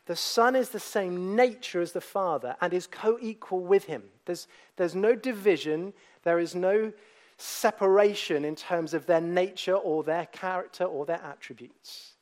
the 0.07 0.15
Son 0.15 0.55
is 0.55 0.69
the 0.69 0.79
same 0.79 1.35
nature 1.35 1.79
as 1.79 1.91
the 1.91 2.01
Father 2.01 2.55
and 2.59 2.73
is 2.73 2.87
co 2.87 3.19
equal 3.21 3.59
with 3.59 3.83
him. 3.83 4.01
There's, 4.25 4.47
there's 4.77 4.95
no 4.95 5.13
division, 5.13 5.93
there 6.23 6.39
is 6.39 6.55
no 6.55 6.91
separation 7.37 8.43
in 8.43 8.55
terms 8.55 8.95
of 8.95 9.05
their 9.05 9.21
nature 9.21 9.75
or 9.75 10.03
their 10.03 10.25
character 10.25 10.85
or 10.85 11.05
their 11.05 11.21
attributes. 11.23 12.13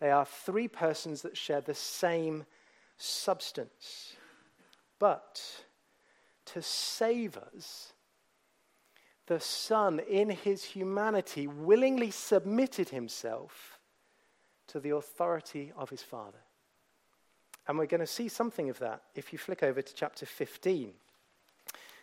They 0.00 0.10
are 0.10 0.24
three 0.24 0.66
persons 0.66 1.22
that 1.22 1.36
share 1.36 1.60
the 1.60 1.74
same 1.74 2.44
substance. 2.96 4.14
But 4.98 5.42
to 6.46 6.62
save 6.62 7.36
us, 7.36 7.92
the 9.26 9.40
Son, 9.40 10.00
in 10.00 10.30
his 10.30 10.64
humanity, 10.64 11.46
willingly 11.46 12.10
submitted 12.10 12.88
himself 12.88 13.78
to 14.66 14.80
the 14.80 14.90
authority 14.90 15.72
of 15.76 15.90
his 15.90 16.02
Father. 16.02 16.38
And 17.68 17.78
we're 17.78 17.86
going 17.86 18.00
to 18.00 18.06
see 18.06 18.28
something 18.28 18.68
of 18.70 18.78
that 18.80 19.02
if 19.14 19.32
you 19.32 19.38
flick 19.38 19.62
over 19.62 19.82
to 19.82 19.94
chapter 19.94 20.26
15. 20.26 20.92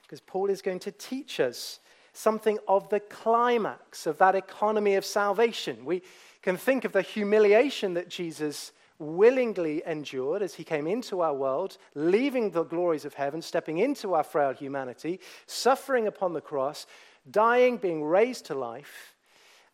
Because 0.04 0.22
Paul 0.22 0.50
is 0.50 0.62
going 0.62 0.80
to 0.80 0.92
teach 0.92 1.39
us 1.39 1.80
something 2.13 2.58
of 2.68 2.89
the 2.89 3.00
climax 3.00 4.08
of 4.08 4.18
that 4.20 4.36
economy 4.36 4.96
of 4.96 5.06
salvation. 5.06 5.84
We 5.84 6.01
can 6.48 6.56
think 6.56 6.86
of 6.86 6.94
the 6.94 7.01
humiliation 7.01 7.96
that 7.96 8.08
Jesus 8.08 8.72
willingly 9.00 9.84
endured 9.86 10.42
as 10.42 10.54
he 10.54 10.63
came 10.63 10.88
into 10.88 11.20
our 11.20 11.34
world, 11.34 11.77
leaving 11.94 12.51
the 12.51 12.63
glories 12.63 13.04
of 13.04 13.16
heaven, 13.16 13.42
stepping 13.42 13.80
into 13.80 14.13
our 14.13 14.24
frail 14.24 14.54
humanity, 14.54 15.20
suffering 15.46 16.08
upon 16.08 16.32
the 16.32 16.39
cross, 16.39 16.88
dying, 17.30 17.75
being 17.75 18.01
raised 18.01 18.46
to 18.46 18.54
life. 18.56 19.13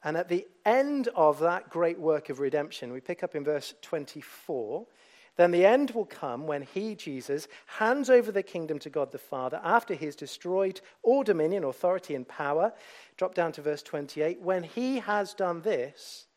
And 0.04 0.18
at 0.18 0.30
the 0.30 0.48
end 0.66 1.10
of 1.10 1.38
that 1.42 1.70
great 1.70 2.00
work 2.00 2.30
of 2.30 2.40
redemption, 2.40 2.92
we 2.92 3.02
pick 3.02 3.22
up 3.22 3.36
in 3.36 3.44
verse 3.44 3.76
24 3.84 4.88
then 5.36 5.50
the 5.50 5.66
end 5.66 5.92
will 5.92 6.06
come 6.06 6.46
when 6.46 6.62
he, 6.62 6.94
Jesus, 6.94 7.48
hands 7.66 8.08
over 8.12 8.32
the 8.32 8.44
kingdom 8.44 8.78
to 8.78 8.90
God 8.92 9.12
the 9.12 9.18
Father 9.18 9.60
after 9.64 9.96
he 9.96 10.06
has 10.06 10.16
destroyed 10.16 10.80
all 11.02 11.24
dominion, 11.24 11.64
authority, 11.64 12.14
and 12.14 12.28
power. 12.28 12.72
Drop 13.18 13.34
down 13.34 13.52
to 13.54 13.62
verse 13.64 13.82
28. 13.82 14.42
When 14.42 14.62
he 14.62 15.00
has 15.00 15.34
done 15.34 15.62
this, 15.62 16.28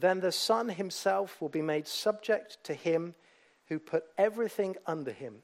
then 0.00 0.20
the 0.20 0.32
Son 0.32 0.68
himself 0.68 1.40
will 1.40 1.48
be 1.48 1.62
made 1.62 1.86
subject 1.86 2.58
to 2.64 2.74
him 2.74 3.14
who 3.68 3.78
put 3.78 4.04
everything 4.18 4.76
under 4.86 5.10
him, 5.10 5.36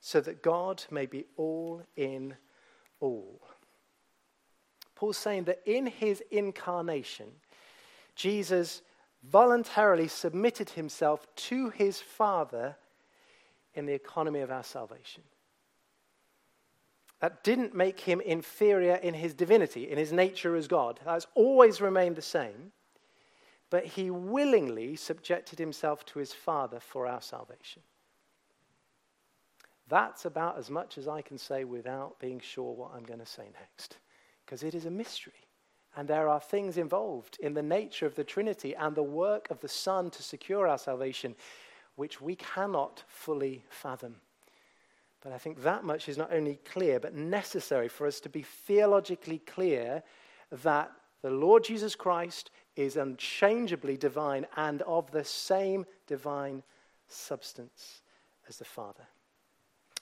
so 0.00 0.20
that 0.20 0.42
God 0.42 0.82
may 0.90 1.06
be 1.06 1.26
all 1.36 1.82
in 1.96 2.34
all. 3.00 3.40
Paul's 4.94 5.18
saying 5.18 5.44
that 5.44 5.60
in 5.66 5.86
his 5.86 6.22
incarnation, 6.30 7.26
Jesus 8.14 8.82
voluntarily 9.22 10.08
submitted 10.08 10.70
himself 10.70 11.26
to 11.36 11.70
his 11.70 12.00
Father 12.00 12.76
in 13.74 13.86
the 13.86 13.94
economy 13.94 14.40
of 14.40 14.50
our 14.50 14.64
salvation. 14.64 15.22
That 17.20 17.44
didn't 17.44 17.74
make 17.74 18.00
him 18.00 18.20
inferior 18.20 18.96
in 18.96 19.14
his 19.14 19.34
divinity, 19.34 19.90
in 19.90 19.96
his 19.96 20.12
nature 20.12 20.56
as 20.56 20.66
God. 20.66 20.98
That 21.04 21.12
has 21.12 21.26
always 21.34 21.80
remained 21.80 22.16
the 22.16 22.22
same. 22.22 22.72
But 23.72 23.86
he 23.86 24.10
willingly 24.10 24.96
subjected 24.96 25.58
himself 25.58 26.04
to 26.04 26.18
his 26.18 26.34
Father 26.34 26.78
for 26.78 27.06
our 27.06 27.22
salvation. 27.22 27.80
That's 29.88 30.26
about 30.26 30.58
as 30.58 30.68
much 30.68 30.98
as 30.98 31.08
I 31.08 31.22
can 31.22 31.38
say 31.38 31.64
without 31.64 32.20
being 32.20 32.38
sure 32.38 32.74
what 32.74 32.90
I'm 32.94 33.04
going 33.04 33.20
to 33.20 33.24
say 33.24 33.44
next, 33.58 33.96
because 34.44 34.62
it 34.62 34.74
is 34.74 34.84
a 34.84 34.90
mystery. 34.90 35.48
And 35.96 36.06
there 36.06 36.28
are 36.28 36.38
things 36.38 36.76
involved 36.76 37.38
in 37.40 37.54
the 37.54 37.62
nature 37.62 38.04
of 38.04 38.14
the 38.14 38.24
Trinity 38.24 38.76
and 38.76 38.94
the 38.94 39.02
work 39.02 39.50
of 39.50 39.60
the 39.60 39.68
Son 39.68 40.10
to 40.10 40.22
secure 40.22 40.68
our 40.68 40.76
salvation 40.76 41.34
which 41.96 42.20
we 42.20 42.36
cannot 42.36 43.02
fully 43.08 43.64
fathom. 43.70 44.16
But 45.22 45.32
I 45.32 45.38
think 45.38 45.62
that 45.62 45.82
much 45.82 46.10
is 46.10 46.18
not 46.18 46.30
only 46.30 46.56
clear, 46.70 47.00
but 47.00 47.14
necessary 47.14 47.88
for 47.88 48.06
us 48.06 48.20
to 48.20 48.28
be 48.28 48.42
theologically 48.42 49.38
clear 49.38 50.02
that 50.50 50.92
the 51.22 51.30
Lord 51.30 51.64
Jesus 51.64 51.94
Christ 51.94 52.50
is 52.76 52.96
unchangeably 52.96 53.96
divine 53.96 54.46
and 54.56 54.82
of 54.82 55.10
the 55.10 55.24
same 55.24 55.84
divine 56.06 56.62
substance 57.08 58.02
as 58.48 58.56
the 58.56 58.64
Father. 58.64 59.04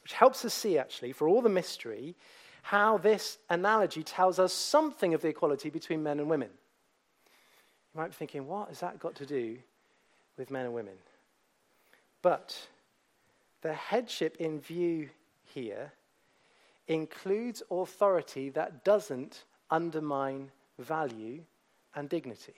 Which 0.03 0.12
helps 0.12 0.45
us 0.45 0.55
see, 0.55 0.79
actually, 0.79 1.12
for 1.12 1.29
all 1.29 1.43
the 1.43 1.49
mystery, 1.49 2.15
how 2.62 2.99
this 2.99 3.39
analogy 3.49 4.03
tells 4.03 4.39
us 4.39 4.53
something 4.53 5.15
of 5.15 5.23
the 5.23 5.29
equality 5.29 5.71
between 5.71 6.03
men 6.03 6.21
and 6.21 6.31
women. 6.31 6.50
You 7.95 8.00
might 8.00 8.09
be 8.09 8.15
thinking, 8.15 8.47
what 8.47 8.69
has 8.69 8.81
that 8.81 8.99
got 8.99 9.15
to 9.17 9.27
do 9.27 9.59
with 10.37 10.50
men 10.50 10.67
and 10.67 10.75
women? 10.75 10.95
But 12.23 12.57
the 13.62 13.73
headship 13.73 14.37
in 14.39 14.61
view 14.61 15.11
here 15.45 15.93
includes 16.87 17.62
authority 17.71 18.50
that 18.50 18.85
doesn't 18.85 19.45
undermine 19.71 20.50
value 20.79 21.41
and 21.94 22.09
dignity. 22.09 22.54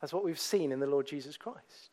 That's 0.00 0.12
what 0.12 0.24
we've 0.24 0.38
seen 0.38 0.72
in 0.72 0.80
the 0.80 0.86
Lord 0.86 1.06
Jesus 1.06 1.36
Christ. 1.36 1.90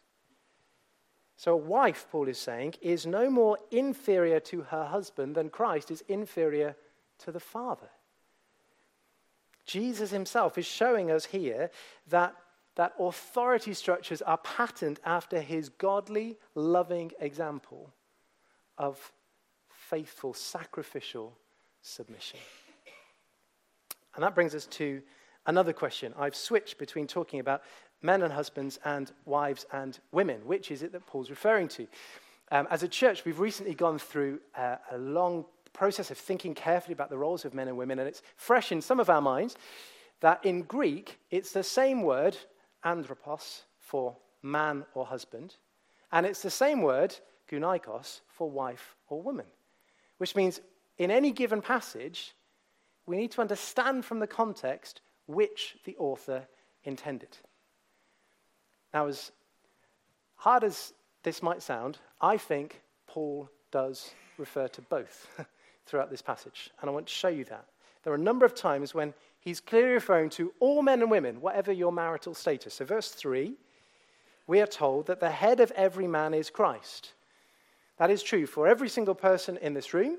So, 1.38 1.54
a 1.54 1.58
wife, 1.58 2.06
Paul 2.12 2.28
is 2.28 2.38
saying, 2.38 2.76
is 2.82 3.06
no 3.08 3.30
more 3.30 3.58
inferior 3.72 4.40
to 4.42 4.62
her 4.62 4.86
husband 4.86 5.36
than 5.36 5.50
Christ 5.50 5.90
is 5.90 6.04
inferior 6.08 6.76
to 7.20 7.32
the 7.32 7.40
Father. 7.40 7.90
Jesus 9.66 10.12
himself 10.12 10.58
is 10.58 10.66
showing 10.66 11.10
us 11.10 11.26
here 11.26 11.72
that, 12.10 12.36
that 12.76 12.94
authority 13.00 13.74
structures 13.74 14.22
are 14.22 14.38
patterned 14.38 15.00
after 15.06 15.42
his 15.42 15.70
godly, 15.70 16.38
loving 16.54 17.12
example 17.20 17.92
of 18.78 19.12
faithful, 19.70 20.34
sacrificial 20.34 21.38
submission. 21.82 22.40
And 24.16 24.24
that 24.24 24.36
brings 24.36 24.54
us 24.54 24.66
to 24.68 25.02
another 25.46 25.74
question. 25.74 26.14
I've 26.18 26.36
switched 26.36 26.78
between 26.78 27.08
talking 27.08 27.40
about 27.40 27.64
men 28.02 28.22
and 28.24 28.34
husbands 28.34 28.80
and 28.84 29.12
wives 29.26 29.66
and 29.72 30.00
women. 30.12 30.46
Which 30.46 30.72
is 30.72 30.84
it 30.84 30.92
that 30.92 31.06
Paul's 31.06 31.30
referring 31.30 31.68
to? 31.70 31.88
Um, 32.52 32.68
as 32.70 32.84
a 32.84 32.88
church, 32.88 33.24
we've 33.24 33.40
recently 33.40 33.74
gone 33.74 34.00
through 34.00 34.40
uh, 34.56 34.76
a 34.92 34.98
long 34.98 35.46
process 35.74 36.12
of 36.12 36.18
thinking 36.18 36.54
carefully 36.54 36.94
about 36.94 37.10
the 37.10 37.18
roles 37.18 37.46
of 37.46 37.54
men 37.54 37.68
and 37.68 37.78
women, 37.78 38.00
and 38.00 38.08
it's 38.08 38.22
fresh 38.36 38.72
in 38.72 38.82
some 38.82 39.00
of 39.00 39.10
our 39.10 39.22
minds 39.22 39.56
that 40.20 40.44
in 40.46 40.64
Greek, 40.64 41.18
it's 41.32 41.52
the 41.52 41.64
same 41.64 42.04
word, 42.04 42.38
anthropos, 42.84 43.64
for 43.80 44.16
man 44.44 44.86
or 44.94 45.06
husband, 45.06 45.56
and 46.12 46.26
it's 46.26 46.42
the 46.42 46.50
same 46.50 46.82
word, 46.82 47.16
gunaikos, 47.50 48.22
for 48.28 48.50
wife 48.50 48.96
or 49.08 49.22
woman. 49.22 49.46
Which 50.18 50.36
means 50.36 50.62
in 50.98 51.10
any 51.10 51.32
given 51.32 51.62
passage, 51.62 52.34
we 53.06 53.18
need 53.18 53.32
to 53.32 53.42
understand 53.42 54.06
from 54.06 54.20
the 54.20 54.28
context 54.28 55.02
which 55.28 55.78
the 55.86 55.96
author 55.98 56.44
intended. 56.84 57.38
Now, 58.94 59.08
as 59.08 59.32
hard 60.36 60.64
as 60.64 60.94
this 61.24 61.42
might 61.42 61.62
sound, 61.62 61.98
I 62.20 62.38
think 62.38 62.82
Paul 63.08 63.50
does 63.72 64.12
refer 64.38 64.68
to 64.70 64.82
both 64.82 65.28
throughout 65.86 66.10
this 66.10 66.22
passage, 66.22 66.70
and 66.82 66.90
I 66.90 66.94
want 66.94 67.08
to 67.08 67.14
show 67.14 67.28
you 67.28 67.46
that. 67.46 67.66
There 68.04 68.12
are 68.12 68.18
a 68.18 68.20
number 68.20 68.46
of 68.46 68.56
times 68.56 68.94
when 68.94 69.14
he's 69.40 69.60
clearly 69.60 69.94
referring 69.94 70.30
to 70.32 70.54
all 70.60 70.82
men 70.82 71.02
and 71.02 71.12
women, 71.12 71.40
whatever 71.42 71.72
your 71.72 71.92
marital 71.92 72.34
status. 72.34 72.76
So, 72.76 72.86
verse 72.86 73.10
3, 73.10 73.54
we 74.48 74.60
are 74.60 74.68
told 74.68 75.08
that 75.08 75.20
the 75.20 75.30
head 75.30 75.60
of 75.60 75.72
every 75.72 76.08
man 76.08 76.34
is 76.34 76.50
Christ. 76.50 77.14
That 77.98 78.10
is 78.10 78.24
true 78.24 78.48
for 78.48 78.68
every 78.68 78.90
single 78.90 79.14
person 79.14 79.58
in 79.58 79.74
this 79.74 79.94
room. 79.94 80.18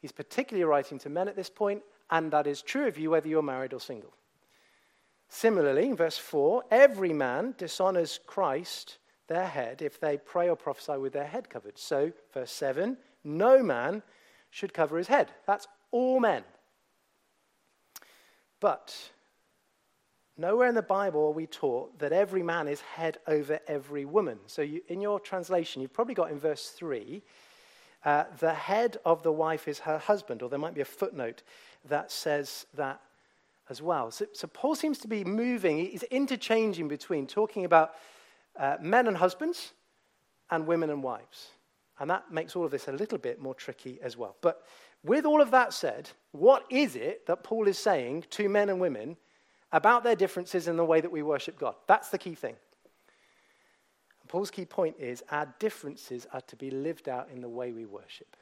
He's 0.00 0.12
particularly 0.12 0.64
writing 0.64 0.98
to 1.00 1.08
men 1.08 1.26
at 1.26 1.34
this 1.34 1.50
point, 1.50 1.82
and 2.10 2.30
that 2.30 2.46
is 2.46 2.62
true 2.62 2.86
of 2.86 2.96
you 2.96 3.10
whether 3.10 3.28
you're 3.28 3.42
married 3.42 3.72
or 3.72 3.80
single. 3.80 4.12
Similarly, 5.28 5.86
in 5.86 5.96
verse 5.96 6.16
4, 6.16 6.64
every 6.70 7.12
man 7.12 7.54
dishonors 7.58 8.18
Christ, 8.26 8.98
their 9.28 9.46
head, 9.46 9.82
if 9.82 10.00
they 10.00 10.16
pray 10.16 10.48
or 10.48 10.56
prophesy 10.56 10.96
with 10.96 11.12
their 11.12 11.26
head 11.26 11.50
covered. 11.50 11.78
So, 11.78 12.12
verse 12.32 12.50
7, 12.50 12.96
no 13.24 13.62
man 13.62 14.02
should 14.50 14.72
cover 14.72 14.96
his 14.96 15.08
head. 15.08 15.30
That's 15.46 15.68
all 15.90 16.18
men. 16.18 16.44
But 18.58 18.96
nowhere 20.38 20.68
in 20.68 20.74
the 20.74 20.82
Bible 20.82 21.26
are 21.26 21.32
we 21.32 21.46
taught 21.46 21.98
that 21.98 22.12
every 22.12 22.42
man 22.42 22.66
is 22.66 22.80
head 22.80 23.18
over 23.26 23.60
every 23.68 24.06
woman. 24.06 24.38
So, 24.46 24.62
you, 24.62 24.80
in 24.88 25.02
your 25.02 25.20
translation, 25.20 25.82
you've 25.82 25.92
probably 25.92 26.14
got 26.14 26.30
in 26.30 26.38
verse 26.38 26.70
3 26.70 27.22
uh, 28.04 28.24
the 28.38 28.54
head 28.54 28.96
of 29.04 29.22
the 29.22 29.32
wife 29.32 29.66
is 29.66 29.80
her 29.80 29.98
husband, 29.98 30.42
or 30.42 30.48
there 30.48 30.58
might 30.58 30.74
be 30.74 30.80
a 30.80 30.86
footnote 30.86 31.42
that 31.84 32.12
says 32.12 32.66
that 32.74 33.00
as 33.70 33.82
well. 33.82 34.10
So, 34.10 34.26
so 34.32 34.46
Paul 34.46 34.74
seems 34.74 34.98
to 34.98 35.08
be 35.08 35.24
moving, 35.24 35.78
he's 35.78 36.02
interchanging 36.04 36.88
between 36.88 37.26
talking 37.26 37.64
about 37.64 37.94
uh, 38.58 38.76
men 38.80 39.06
and 39.06 39.16
husbands 39.16 39.72
and 40.50 40.66
women 40.66 40.90
and 40.90 41.02
wives. 41.02 41.48
And 42.00 42.10
that 42.10 42.30
makes 42.32 42.54
all 42.54 42.64
of 42.64 42.70
this 42.70 42.88
a 42.88 42.92
little 42.92 43.18
bit 43.18 43.40
more 43.40 43.54
tricky 43.54 43.98
as 44.02 44.16
well. 44.16 44.36
But 44.40 44.62
with 45.04 45.24
all 45.24 45.40
of 45.40 45.50
that 45.50 45.72
said, 45.72 46.10
what 46.32 46.64
is 46.70 46.96
it 46.96 47.26
that 47.26 47.42
Paul 47.42 47.68
is 47.68 47.78
saying 47.78 48.24
to 48.30 48.48
men 48.48 48.68
and 48.68 48.80
women 48.80 49.16
about 49.72 50.04
their 50.04 50.16
differences 50.16 50.68
in 50.68 50.76
the 50.76 50.84
way 50.84 51.00
that 51.00 51.10
we 51.10 51.22
worship 51.22 51.58
God? 51.58 51.74
That's 51.86 52.08
the 52.08 52.18
key 52.18 52.34
thing. 52.34 52.56
Paul's 54.28 54.50
key 54.50 54.66
point 54.66 54.96
is 54.98 55.22
our 55.30 55.52
differences 55.58 56.26
are 56.32 56.42
to 56.42 56.56
be 56.56 56.70
lived 56.70 57.08
out 57.08 57.30
in 57.32 57.40
the 57.40 57.48
way 57.48 57.72
we 57.72 57.86
worship. 57.86 58.36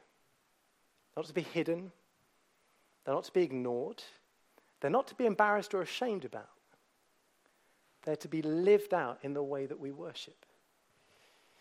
Not 1.15 1.25
to 1.25 1.33
be 1.33 1.41
hidden, 1.41 1.91
they're 3.05 3.15
not 3.15 3.23
to 3.23 3.31
be 3.31 3.41
ignored, 3.41 4.03
they're 4.79 4.91
not 4.91 5.07
to 5.07 5.15
be 5.15 5.25
embarrassed 5.25 5.73
or 5.73 5.81
ashamed 5.81 6.25
about. 6.25 6.49
They're 8.03 8.15
to 8.17 8.27
be 8.27 8.41
lived 8.41 8.93
out 8.93 9.19
in 9.23 9.33
the 9.33 9.43
way 9.43 9.65
that 9.65 9.79
we 9.79 9.91
worship. 9.91 10.45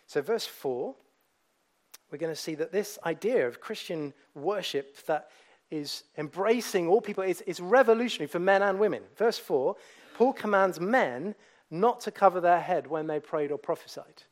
So, 0.06 0.22
verse 0.22 0.46
4, 0.46 0.94
we're 2.10 2.18
going 2.18 2.32
to 2.32 2.40
see 2.40 2.54
that 2.54 2.72
this 2.72 2.98
idea 3.04 3.48
of 3.48 3.60
Christian 3.60 4.14
worship 4.34 5.04
that 5.06 5.30
is 5.70 6.04
embracing 6.16 6.86
all 6.86 7.00
people 7.00 7.24
is, 7.24 7.40
is 7.42 7.58
revolutionary 7.58 8.28
for 8.28 8.38
men 8.38 8.62
and 8.62 8.78
women. 8.78 9.02
Verse 9.16 9.38
4, 9.38 9.74
Paul 10.14 10.32
commands 10.32 10.78
men 10.78 11.34
not 11.70 12.00
to 12.02 12.12
cover 12.12 12.40
their 12.40 12.60
head 12.60 12.86
when 12.86 13.08
they 13.08 13.18
prayed 13.18 13.50
or 13.50 13.58
prophesied. 13.58 14.22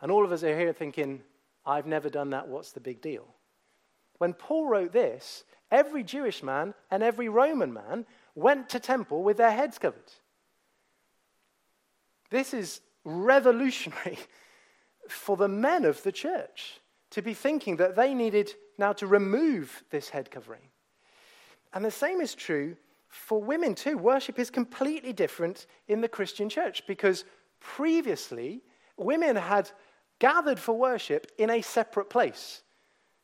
And 0.00 0.10
all 0.10 0.24
of 0.24 0.32
us 0.32 0.42
are 0.42 0.58
here 0.58 0.72
thinking, 0.72 1.22
I've 1.64 1.86
never 1.86 2.10
done 2.10 2.30
that, 2.30 2.48
what's 2.48 2.72
the 2.72 2.80
big 2.80 3.00
deal? 3.00 3.26
When 4.18 4.32
Paul 4.32 4.66
wrote 4.66 4.92
this, 4.92 5.44
every 5.70 6.02
Jewish 6.02 6.42
man 6.42 6.74
and 6.90 7.02
every 7.02 7.28
Roman 7.28 7.72
man 7.72 8.06
went 8.34 8.68
to 8.70 8.80
temple 8.80 9.22
with 9.22 9.36
their 9.36 9.50
heads 9.50 9.78
covered. 9.78 10.12
This 12.30 12.52
is 12.52 12.80
revolutionary 13.04 14.18
for 15.08 15.36
the 15.36 15.48
men 15.48 15.84
of 15.84 16.02
the 16.02 16.12
church 16.12 16.80
to 17.10 17.22
be 17.22 17.34
thinking 17.34 17.76
that 17.76 17.94
they 17.94 18.12
needed 18.12 18.52
now 18.76 18.92
to 18.94 19.06
remove 19.06 19.84
this 19.90 20.08
head 20.08 20.30
covering. 20.30 20.68
And 21.72 21.84
the 21.84 21.90
same 21.90 22.20
is 22.20 22.34
true 22.34 22.76
for 23.08 23.40
women 23.40 23.76
too. 23.76 23.96
Worship 23.96 24.38
is 24.38 24.50
completely 24.50 25.12
different 25.12 25.66
in 25.86 26.00
the 26.00 26.08
Christian 26.08 26.48
church 26.48 26.84
because 26.88 27.24
previously 27.60 28.62
women 28.96 29.36
had 29.36 29.70
gathered 30.18 30.58
for 30.58 30.72
worship 30.72 31.30
in 31.38 31.50
a 31.50 31.62
separate 31.62 32.10
place. 32.10 32.63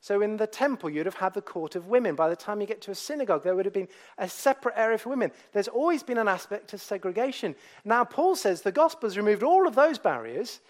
So 0.03 0.23
in 0.23 0.39
the 0.39 0.47
temple, 0.47 0.89
you'd 0.89 1.05
have 1.05 1.17
had 1.17 1.35
the 1.35 1.43
court 1.43 1.77
of 1.77 1.89
women. 1.89 2.15
By 2.15 2.31
the 2.31 2.37
time 2.37 2.61
you 2.61 2.67
get 2.67 2.81
to 2.83 2.91
a 2.91 2.95
synagogue, 2.95 3.43
there 3.43 3.55
would 3.55 3.67
have 3.67 3.75
been 3.75 3.89
a 4.17 4.29
separate 4.29 4.75
area 4.77 4.97
for 4.97 5.11
women. 5.11 5.31
There's 5.53 5.69
always 5.69 6.03
been 6.03 6.17
an 6.17 6.29
aspect 6.29 6.73
of 6.73 6.81
segregation. 6.81 7.55
Now, 7.85 8.05
Paul 8.05 8.35
says 8.35 8.63
the 8.63 8.73
gospel 8.73 9.09
has 9.09 9.19
removed 9.19 9.43
all 9.43 9.69
of 9.69 9.75
those 9.75 9.99
barriers, 9.99 10.61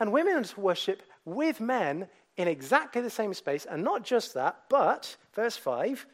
and 0.00 0.12
women 0.12 0.44
worship 0.56 1.02
with 1.26 1.60
men 1.60 2.08
in 2.38 2.48
exactly 2.48 3.02
the 3.02 3.10
same 3.10 3.34
space. 3.34 3.66
And 3.66 3.84
not 3.84 4.02
just 4.02 4.32
that, 4.32 4.56
but, 4.70 5.14
verse 5.34 5.58
5, 5.58 6.06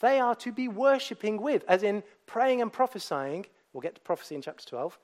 they 0.00 0.20
are 0.20 0.34
to 0.36 0.52
be 0.52 0.68
worshipping 0.68 1.40
with, 1.40 1.64
as 1.66 1.82
in 1.82 2.02
praying 2.26 2.60
and 2.60 2.70
prophesying. 2.72 3.46
We'll 3.72 3.80
get 3.80 3.94
to 3.94 4.00
prophecy 4.02 4.34
in 4.34 4.42
chapter 4.42 4.66
12, 4.68 4.98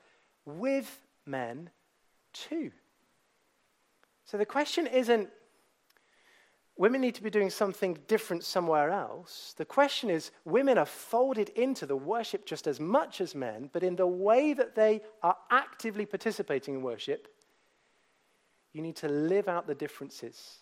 with 0.45 1.01
men 1.25 1.71
too. 2.33 2.71
So 4.25 4.37
the 4.37 4.45
question 4.45 4.85
isn't 4.85 5.29
women 6.77 7.01
need 7.01 7.15
to 7.15 7.23
be 7.23 7.29
doing 7.29 7.49
something 7.49 7.97
different 8.07 8.43
somewhere 8.43 8.91
else. 8.91 9.53
The 9.57 9.65
question 9.65 10.09
is 10.09 10.31
women 10.45 10.77
are 10.77 10.85
folded 10.85 11.49
into 11.49 11.85
the 11.85 11.95
worship 11.95 12.45
just 12.45 12.67
as 12.67 12.79
much 12.79 13.21
as 13.21 13.35
men, 13.35 13.69
but 13.73 13.83
in 13.83 13.95
the 13.95 14.07
way 14.07 14.53
that 14.53 14.75
they 14.75 15.01
are 15.23 15.37
actively 15.49 16.05
participating 16.05 16.75
in 16.75 16.81
worship, 16.81 17.27
you 18.73 18.81
need 18.81 18.95
to 18.97 19.07
live 19.07 19.47
out 19.47 19.67
the 19.67 19.75
differences 19.75 20.59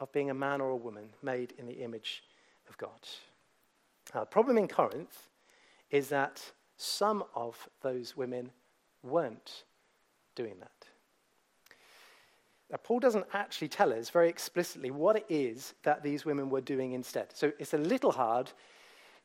of 0.00 0.12
being 0.12 0.30
a 0.30 0.34
man 0.34 0.60
or 0.60 0.70
a 0.70 0.76
woman 0.76 1.10
made 1.22 1.54
in 1.58 1.66
the 1.66 1.82
image 1.82 2.22
of 2.68 2.78
God. 2.78 3.08
Now, 4.14 4.20
the 4.20 4.26
problem 4.26 4.56
in 4.58 4.68
Corinth 4.68 5.28
is 5.90 6.08
that 6.10 6.52
some 6.76 7.24
of 7.34 7.68
those 7.82 8.16
women 8.16 8.50
weren't 9.02 9.64
doing 10.34 10.54
that. 10.60 10.77
Now, 12.70 12.76
Paul 12.82 13.00
doesn't 13.00 13.26
actually 13.32 13.68
tell 13.68 13.92
us 13.92 14.10
very 14.10 14.28
explicitly 14.28 14.90
what 14.90 15.16
it 15.16 15.26
is 15.28 15.74
that 15.84 16.02
these 16.02 16.26
women 16.26 16.50
were 16.50 16.60
doing 16.60 16.92
instead. 16.92 17.28
So 17.34 17.52
it's 17.58 17.72
a 17.72 17.78
little 17.78 18.12
hard 18.12 18.50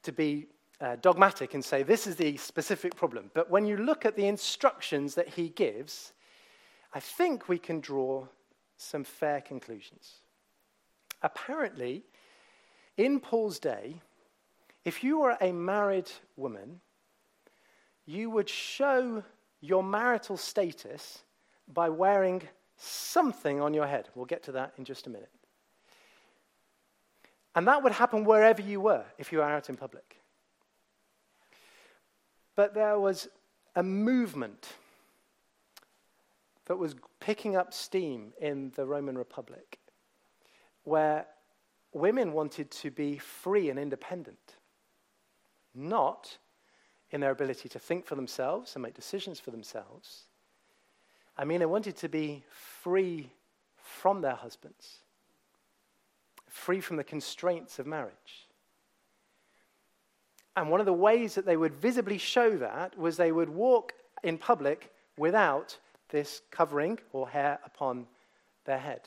to 0.04 0.12
be 0.14 0.48
uh, 0.80 0.96
dogmatic 1.02 1.54
and 1.54 1.64
say 1.64 1.84
this 1.84 2.08
is 2.08 2.16
the 2.16 2.38
specific 2.38 2.96
problem. 2.96 3.32
But 3.34 3.50
when 3.50 3.66
you 3.66 3.78
look 3.78 4.06
at 4.06 4.16
the 4.16 4.28
instructions 4.28 5.16
that 5.16 5.28
he 5.28 5.50
gives, 5.50 6.14
I 6.94 7.00
think 7.00 7.50
we 7.50 7.58
can 7.58 7.80
draw 7.82 8.28
some 8.78 9.04
fair 9.04 9.42
conclusions. 9.42 10.16
Apparently, 11.22 12.04
in 12.98 13.20
Paul's 13.20 13.60
day, 13.60 14.02
if 14.86 15.04
you 15.04 15.20
were 15.20 15.38
a 15.40 15.52
married 15.52 16.12
woman, 16.36 16.82
you 18.06 18.30
would 18.30 18.50
show 18.50 19.24
your 19.62 19.84
marital 19.84 20.36
status 20.36 21.24
by 21.74 21.88
wearing 21.88 22.42
something 22.84 23.62
on 23.62 23.74
your 23.74 23.88
head. 23.88 24.10
We'll 24.16 24.26
get 24.26 24.44
to 24.44 24.52
that 24.54 24.74
in 24.78 24.86
just 24.86 25.08
a 25.08 25.10
minute. 25.10 25.32
And 27.56 27.68
that 27.68 27.84
would 27.84 27.94
happen 27.94 28.24
wherever 28.24 28.62
you 28.62 28.82
were 28.82 29.06
if 29.18 29.32
you 29.32 29.40
were 29.40 29.44
out 29.44 29.70
in 29.70 29.76
public. 29.76 30.20
But 32.56 32.74
there 32.74 33.00
was 33.00 33.28
a 33.76 33.84
movement 33.84 34.74
that 36.66 36.78
was 36.78 36.96
picking 37.20 37.56
up 37.56 37.74
steam 37.74 38.34
in 38.40 38.72
the 38.76 38.86
Roman 38.86 39.18
Republic 39.18 39.80
where 40.84 41.26
women 41.94 42.34
wanted 42.34 42.72
to 42.72 42.92
be 42.92 43.18
free 43.18 43.70
and 43.70 43.80
independent, 43.80 44.58
not 45.74 46.38
in 47.12 47.22
their 47.22 47.32
ability 47.32 47.70
to 47.70 47.80
think 47.80 48.06
for 48.06 48.16
themselves 48.16 48.76
and 48.76 48.84
make 48.84 48.96
decisions 48.96 49.40
for 49.40 49.52
themselves. 49.52 50.26
I 51.38 51.46
mean, 51.46 51.60
they 51.60 51.66
wanted 51.66 51.96
to 51.98 52.10
be 52.10 52.44
free 52.84 53.30
from 53.78 54.22
their 54.22 54.36
husbands, 54.36 55.00
free 56.50 56.82
from 56.82 56.98
the 56.98 57.04
constraints 57.04 57.80
of 57.80 57.88
marriage. 57.88 58.48
And 60.56 60.70
one 60.70 60.80
of 60.80 60.86
the 60.86 60.94
ways 60.94 61.36
that 61.36 61.46
they 61.46 61.58
would 61.58 61.74
visibly 61.74 62.18
show 62.18 62.58
that 62.58 62.98
was 62.98 63.18
they 63.18 63.32
would 63.32 63.50
walk 63.50 63.94
in 64.24 64.38
public 64.38 64.92
without 65.18 65.78
this 66.10 66.42
covering 66.52 67.00
or 67.12 67.28
hair 67.28 67.60
upon 67.66 68.06
their 68.66 68.78
head. 68.78 69.02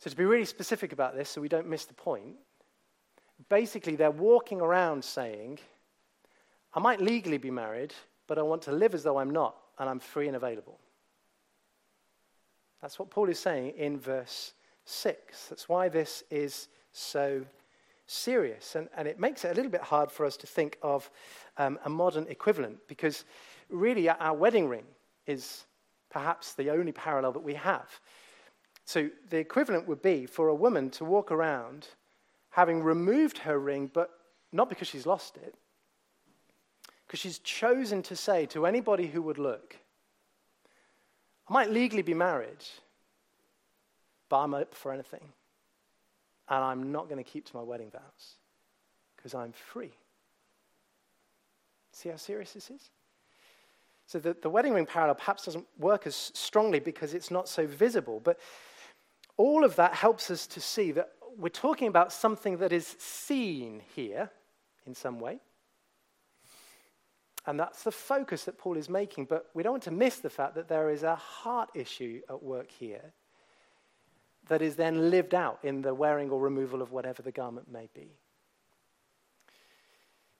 So, 0.00 0.10
to 0.10 0.16
be 0.16 0.24
really 0.24 0.44
specific 0.44 0.92
about 0.92 1.16
this 1.16 1.30
so 1.30 1.40
we 1.40 1.48
don't 1.48 1.68
miss 1.68 1.86
the 1.86 1.94
point, 1.94 2.36
basically 3.48 3.96
they're 3.96 4.10
walking 4.10 4.60
around 4.60 5.02
saying, 5.02 5.60
I 6.74 6.80
might 6.80 7.00
legally 7.00 7.38
be 7.38 7.50
married, 7.50 7.94
but 8.26 8.38
I 8.38 8.42
want 8.42 8.62
to 8.62 8.72
live 8.72 8.94
as 8.94 9.02
though 9.02 9.18
I'm 9.18 9.30
not, 9.30 9.56
and 9.78 9.88
I'm 9.88 10.00
free 10.00 10.26
and 10.26 10.36
available. 10.36 10.78
That's 12.80 12.98
what 12.98 13.10
Paul 13.10 13.28
is 13.28 13.38
saying 13.38 13.74
in 13.76 13.98
verse 13.98 14.52
6. 14.84 15.48
That's 15.48 15.68
why 15.68 15.88
this 15.88 16.24
is 16.30 16.68
so 16.92 17.44
serious. 18.06 18.74
And, 18.74 18.88
and 18.96 19.08
it 19.08 19.18
makes 19.18 19.44
it 19.44 19.50
a 19.50 19.54
little 19.54 19.70
bit 19.70 19.80
hard 19.80 20.10
for 20.10 20.26
us 20.26 20.36
to 20.38 20.46
think 20.46 20.78
of 20.82 21.10
um, 21.56 21.78
a 21.84 21.88
modern 21.88 22.26
equivalent 22.28 22.78
because 22.88 23.24
really 23.70 24.08
our 24.08 24.34
wedding 24.34 24.68
ring 24.68 24.84
is 25.26 25.64
perhaps 26.10 26.54
the 26.54 26.70
only 26.70 26.92
parallel 26.92 27.32
that 27.32 27.42
we 27.42 27.54
have. 27.54 27.88
So 28.84 29.08
the 29.30 29.38
equivalent 29.38 29.88
would 29.88 30.02
be 30.02 30.26
for 30.26 30.48
a 30.48 30.54
woman 30.54 30.90
to 30.90 31.04
walk 31.04 31.32
around 31.32 31.88
having 32.50 32.82
removed 32.82 33.38
her 33.38 33.58
ring, 33.58 33.90
but 33.92 34.10
not 34.52 34.68
because 34.68 34.86
she's 34.86 35.06
lost 35.06 35.36
it, 35.38 35.56
because 37.06 37.18
she's 37.18 37.38
chosen 37.40 38.02
to 38.02 38.14
say 38.14 38.46
to 38.46 38.66
anybody 38.66 39.08
who 39.08 39.22
would 39.22 39.38
look, 39.38 39.76
I 41.48 41.52
might 41.52 41.70
legally 41.70 42.02
be 42.02 42.14
married, 42.14 42.64
but 44.28 44.38
I'm 44.38 44.54
up 44.54 44.74
for 44.74 44.92
anything. 44.92 45.24
And 46.48 46.62
I'm 46.62 46.92
not 46.92 47.08
going 47.08 47.22
to 47.22 47.28
keep 47.28 47.46
to 47.46 47.56
my 47.56 47.62
wedding 47.62 47.90
vows 47.90 48.36
because 49.16 49.34
I'm 49.34 49.52
free. 49.52 49.92
See 51.92 52.08
how 52.08 52.16
serious 52.16 52.52
this 52.52 52.70
is? 52.70 52.90
So 54.06 54.18
the, 54.18 54.36
the 54.42 54.50
wedding 54.50 54.74
ring 54.74 54.84
parallel 54.86 55.14
perhaps 55.14 55.46
doesn't 55.46 55.66
work 55.78 56.06
as 56.06 56.14
strongly 56.14 56.80
because 56.80 57.14
it's 57.14 57.30
not 57.30 57.48
so 57.48 57.66
visible. 57.66 58.20
But 58.22 58.38
all 59.36 59.64
of 59.64 59.76
that 59.76 59.94
helps 59.94 60.30
us 60.30 60.46
to 60.48 60.60
see 60.60 60.92
that 60.92 61.12
we're 61.38 61.48
talking 61.48 61.88
about 61.88 62.12
something 62.12 62.58
that 62.58 62.72
is 62.72 62.86
seen 62.98 63.82
here 63.94 64.30
in 64.86 64.94
some 64.94 65.18
way. 65.18 65.40
And 67.46 67.60
that's 67.60 67.82
the 67.82 67.92
focus 67.92 68.44
that 68.44 68.58
Paul 68.58 68.76
is 68.76 68.88
making. 68.88 69.26
But 69.26 69.50
we 69.54 69.62
don't 69.62 69.72
want 69.72 69.82
to 69.84 69.90
miss 69.90 70.18
the 70.18 70.30
fact 70.30 70.54
that 70.54 70.68
there 70.68 70.90
is 70.90 71.02
a 71.02 71.16
heart 71.16 71.70
issue 71.74 72.20
at 72.28 72.42
work 72.42 72.70
here 72.70 73.12
that 74.48 74.62
is 74.62 74.76
then 74.76 75.10
lived 75.10 75.34
out 75.34 75.58
in 75.62 75.82
the 75.82 75.94
wearing 75.94 76.30
or 76.30 76.40
removal 76.40 76.82
of 76.82 76.92
whatever 76.92 77.22
the 77.22 77.32
garment 77.32 77.70
may 77.70 77.88
be. 77.94 78.08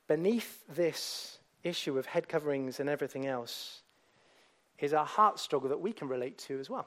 Beneath 0.07 0.67
this 0.69 1.39
issue 1.63 1.99
of 1.99 2.07
head 2.07 2.29
coverings 2.29 2.81
and 2.81 2.89
everything 2.89 3.27
else 3.27 3.83
is 4.79 4.93
a 4.93 5.05
heart 5.05 5.39
struggle 5.39 5.69
that 5.71 5.81
we 5.81 5.93
can 5.93 6.09
relate 6.09 6.37
to 6.37 6.59
as 6.59 6.69
well. 6.69 6.87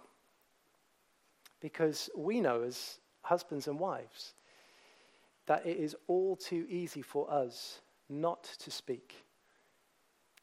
Because 1.60 2.10
we 2.16 2.42
know 2.42 2.62
as 2.62 3.00
husbands 3.22 3.68
and 3.68 3.80
wives 3.80 4.34
that 5.48 5.66
it 5.66 5.78
is 5.78 5.96
all 6.08 6.36
too 6.36 6.66
easy 6.70 7.02
for 7.02 7.32
us 7.32 7.82
not 8.10 8.44
to 8.60 8.70
speak 8.70 9.16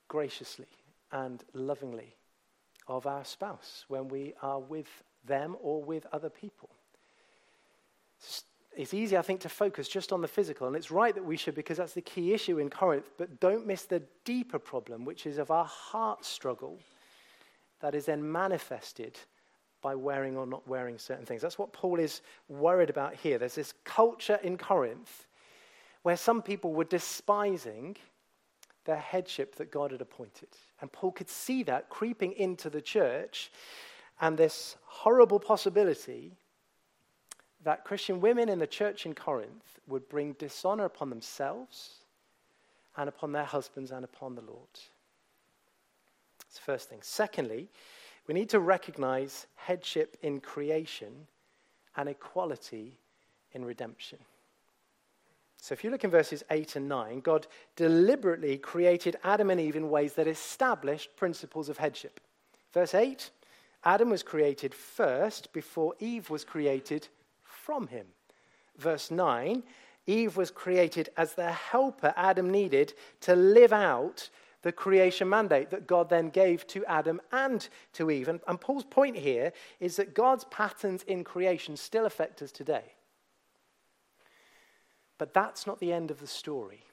graciously 0.08 0.66
and 1.12 1.42
lovingly 1.52 2.14
of 2.88 3.06
our 3.06 3.24
spouse 3.24 3.84
when 3.88 4.08
we 4.08 4.34
are 4.42 4.60
with 4.60 4.88
them 5.24 5.56
or 5.62 5.82
with 5.82 6.06
other 6.12 6.28
people. 6.28 6.68
It's 8.76 8.92
easy, 8.92 9.16
I 9.16 9.22
think, 9.22 9.40
to 9.40 9.48
focus 9.48 9.88
just 9.88 10.12
on 10.12 10.20
the 10.20 10.28
physical, 10.28 10.66
and 10.66 10.74
it's 10.74 10.90
right 10.90 11.14
that 11.14 11.24
we 11.24 11.36
should 11.36 11.54
because 11.54 11.78
that's 11.78 11.92
the 11.92 12.00
key 12.00 12.32
issue 12.32 12.58
in 12.58 12.70
Corinth, 12.70 13.08
but 13.16 13.38
don't 13.38 13.66
miss 13.66 13.84
the 13.84 14.02
deeper 14.24 14.58
problem, 14.58 15.04
which 15.04 15.26
is 15.26 15.38
of 15.38 15.50
our 15.50 15.64
heart 15.64 16.24
struggle 16.24 16.78
that 17.80 17.94
is 17.94 18.06
then 18.06 18.30
manifested 18.30 19.18
by 19.80 19.94
wearing 19.94 20.36
or 20.36 20.46
not 20.46 20.66
wearing 20.66 20.98
certain 20.98 21.26
things. 21.26 21.42
That's 21.42 21.58
what 21.58 21.72
Paul 21.72 22.00
is 22.00 22.22
worried 22.48 22.90
about 22.90 23.14
here. 23.14 23.38
There's 23.38 23.54
this 23.54 23.74
culture 23.84 24.40
in 24.42 24.56
Corinth 24.56 25.26
where 26.02 26.16
some 26.16 26.42
people 26.42 26.72
were 26.72 26.84
despising 26.84 27.96
their 28.84 28.98
headship 28.98 29.56
that 29.56 29.70
God 29.70 29.92
had 29.92 30.00
appointed. 30.00 30.48
And 30.80 30.92
Paul 30.92 31.12
could 31.12 31.28
see 31.28 31.62
that 31.64 31.88
creeping 31.88 32.32
into 32.32 32.68
the 32.70 32.82
church 32.82 33.50
and 34.20 34.36
this 34.36 34.76
horrible 34.84 35.40
possibility 35.40 36.36
that 37.64 37.84
Christian 37.84 38.20
women 38.20 38.48
in 38.48 38.58
the 38.58 38.66
church 38.66 39.06
in 39.06 39.14
Corinth 39.14 39.80
would 39.86 40.08
bring 40.08 40.34
dishonor 40.34 40.84
upon 40.84 41.08
themselves 41.08 42.04
and 42.96 43.08
upon 43.08 43.32
their 43.32 43.44
husbands 43.44 43.90
and 43.90 44.04
upon 44.04 44.34
the 44.34 44.42
Lord. 44.42 44.68
That's 46.38 46.56
the 46.56 46.60
first 46.60 46.88
thing. 46.88 47.00
Secondly, 47.02 47.68
we 48.26 48.34
need 48.34 48.50
to 48.50 48.60
recognize 48.60 49.46
headship 49.56 50.16
in 50.22 50.40
creation 50.40 51.26
and 51.96 52.08
equality 52.08 52.98
in 53.52 53.64
redemption. 53.64 54.18
So 55.64 55.72
if 55.72 55.82
you 55.82 55.88
look 55.88 56.04
in 56.04 56.10
verses 56.10 56.44
8 56.50 56.76
and 56.76 56.90
9, 56.90 57.20
God 57.20 57.46
deliberately 57.74 58.58
created 58.58 59.16
Adam 59.24 59.48
and 59.48 59.58
Eve 59.58 59.76
in 59.76 59.88
ways 59.88 60.12
that 60.12 60.28
established 60.28 61.16
principles 61.16 61.70
of 61.70 61.78
headship. 61.78 62.20
Verse 62.74 62.94
8 62.94 63.30
Adam 63.82 64.10
was 64.10 64.22
created 64.22 64.74
first 64.74 65.54
before 65.54 65.94
Eve 66.00 66.28
was 66.28 66.44
created 66.44 67.08
from 67.42 67.86
him. 67.86 68.08
Verse 68.76 69.10
9 69.10 69.62
Eve 70.06 70.36
was 70.36 70.50
created 70.50 71.08
as 71.16 71.32
the 71.32 71.52
helper 71.52 72.12
Adam 72.14 72.50
needed 72.50 72.92
to 73.22 73.34
live 73.34 73.72
out 73.72 74.28
the 74.60 74.70
creation 74.70 75.30
mandate 75.30 75.70
that 75.70 75.86
God 75.86 76.10
then 76.10 76.28
gave 76.28 76.66
to 76.66 76.84
Adam 76.84 77.22
and 77.32 77.66
to 77.94 78.10
Eve. 78.10 78.28
And, 78.28 78.40
and, 78.46 78.60
Paul's 78.60 78.84
point 78.84 79.16
here 79.16 79.50
is 79.80 79.96
that 79.96 80.14
God's 80.14 80.44
patterns 80.44 81.04
in 81.04 81.24
creation 81.24 81.74
still 81.78 82.04
affect 82.04 82.42
us 82.42 82.52
today. 82.52 82.92
But 85.18 85.34
that's 85.34 85.66
not 85.66 85.78
the 85.80 85.92
end 85.92 86.10
of 86.10 86.20
the 86.20 86.26
story. 86.26 86.84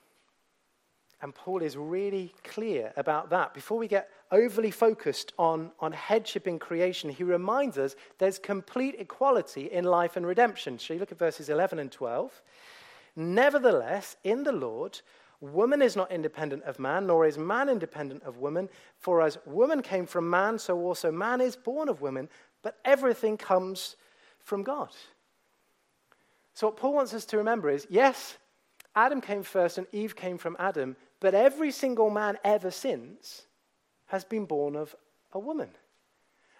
And 1.22 1.36
Paul 1.36 1.62
is 1.62 1.78
really 1.78 2.34
clear 2.44 2.94
about 2.98 3.30
that. 3.30 3.54
Before 3.54 3.78
we 3.78 3.88
get 3.88 4.10
overly 4.32 4.72
focused 4.72 5.34
on, 5.38 5.72
on 5.80 5.92
headship 5.92 6.48
in 6.48 6.58
creation, 6.58 7.12
he 7.12 7.24
reminds 7.24 7.78
us 7.78 7.96
there's 8.18 8.40
complete 8.40 8.96
equality 8.98 9.72
in 9.72 9.86
life 9.86 10.18
and 10.18 10.26
redemption. 10.26 10.80
So 10.80 10.94
you 10.94 11.00
look 11.00 11.12
at 11.12 11.20
verses 11.20 11.50
11 11.50 11.78
and 11.78 11.92
12. 11.92 12.42
Nevertheless, 13.16 14.16
in 14.24 14.44
the 14.44 14.52
Lord, 14.52 15.00
woman 15.42 15.82
is 15.82 15.96
not 15.96 16.12
independent 16.12 16.64
of 16.64 16.80
man, 16.80 17.06
nor 17.06 17.26
is 17.26 17.38
man 17.38 17.70
independent 17.70 18.24
of 18.24 18.38
woman. 18.38 18.68
For 18.98 19.22
as 19.22 19.38
woman 19.46 19.84
came 19.84 20.08
from 20.08 20.28
man, 20.28 20.58
so 20.58 20.80
also 20.80 21.12
man 21.12 21.40
is 21.40 21.56
born 21.56 21.88
of 21.88 22.02
woman, 22.02 22.30
but 22.64 22.78
everything 22.84 23.38
comes 23.38 23.96
from 24.40 24.64
God. 24.64 24.90
So, 26.62 26.68
what 26.68 26.78
Paul 26.78 26.94
wants 26.94 27.16
us 27.16 27.26
to 27.26 27.38
remember 27.38 27.72
is 27.72 27.88
yes, 27.90 28.38
Adam 28.96 29.20
came 29.20 29.42
first 29.42 29.80
and 29.80 29.88
Eve 29.92 30.16
came 30.16 30.38
from 30.38 30.56
Adam, 30.60 30.96
but 31.20 31.34
every 31.34 31.72
single 31.72 32.12
man 32.12 32.38
ever 32.44 32.70
since 32.70 33.48
has 34.06 34.24
been 34.24 34.46
born 34.46 34.76
of 34.76 34.96
a 35.34 35.40
woman. 35.40 35.72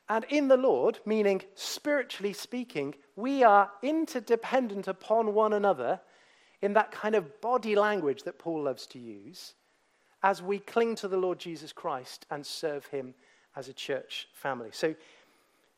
And 0.10 0.26
in 0.30 0.48
the 0.48 0.58
Lord, 0.58 0.98
meaning 1.06 1.44
spiritually 1.54 2.34
speaking, 2.34 2.96
we 3.16 3.44
are 3.44 3.70
interdependent 3.84 4.88
upon 4.88 5.36
one 5.36 5.54
another 5.54 6.02
in 6.64 6.74
that 6.74 6.92
kind 6.92 7.14
of 7.14 7.40
body 7.40 7.76
language 7.76 8.24
that 8.24 8.40
Paul 8.40 8.64
loves 8.64 8.88
to 8.88 8.98
use 8.98 9.54
as 10.24 10.42
we 10.42 10.58
cling 10.58 10.96
to 10.96 11.08
the 11.08 11.18
Lord 11.18 11.38
Jesus 11.38 11.72
Christ 11.72 12.26
and 12.32 12.44
serve 12.44 12.88
him 12.88 13.14
as 13.56 13.68
a 13.68 13.74
church 13.74 14.30
family. 14.34 14.70
So 14.74 14.96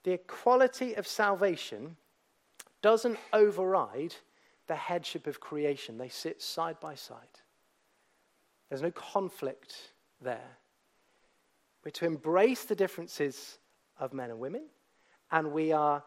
the 0.05 0.13
equality 0.13 0.93
of 0.93 1.07
salvation 1.07 1.97
doesn't 2.83 3.17
override 3.31 4.13
the 4.67 4.75
headship 4.75 5.25
of 5.25 5.39
creation, 5.39 5.97
they 5.97 6.09
sit 6.09 6.41
side 6.41 6.79
by 6.79 6.93
side. 6.93 7.17
There's 8.69 8.83
no 8.83 8.91
conflict 8.91 9.75
there. 10.21 10.57
We're 11.83 11.91
to 11.91 12.05
embrace 12.05 12.63
the 12.65 12.75
differences 12.75 13.57
of 13.99 14.13
men 14.13 14.29
and 14.29 14.39
women, 14.39 14.65
and 15.31 15.51
we 15.51 15.71
are 15.71 16.03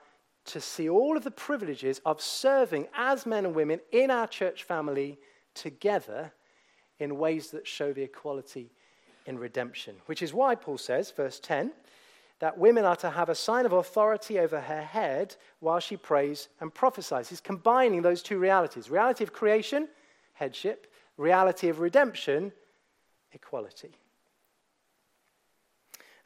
to 0.46 0.60
see 0.60 0.88
all 0.88 1.16
of 1.16 1.24
the 1.24 1.30
privileges 1.30 2.00
of 2.06 2.20
serving 2.20 2.86
as 2.94 3.26
men 3.26 3.44
and 3.44 3.54
women 3.54 3.80
in 3.90 4.10
our 4.10 4.26
church 4.26 4.62
family 4.62 5.18
together 5.54 6.32
in 6.98 7.18
ways 7.18 7.50
that 7.50 7.66
show 7.66 7.92
the 7.92 8.02
equality 8.02 8.70
in 9.26 9.38
redemption. 9.38 9.96
Which 10.06 10.22
is 10.22 10.32
why 10.32 10.54
Paul 10.54 10.78
says, 10.78 11.10
verse 11.10 11.40
10, 11.40 11.72
that 12.38 12.59
women 12.59 12.85
are 12.85 12.96
to 12.96 13.11
have 13.11 13.29
a 13.29 13.35
sign 13.35 13.64
of 13.64 13.72
authority 13.72 14.38
over 14.38 14.61
her 14.61 14.83
head 14.83 15.37
while 15.61 15.81
she 15.81 15.96
prays 15.96 16.49
and 16.61 16.72
prophesies. 16.72 17.29
He's 17.29 17.40
combining 17.40 18.03
those 18.03 18.22
two 18.22 18.38
realities 18.38 18.90
reality 18.90 19.25
of 19.25 19.33
creation, 19.33 19.88
headship, 20.35 20.92
reality 21.16 21.68
of 21.68 21.81
redemption, 21.81 22.53
equality. 23.33 23.92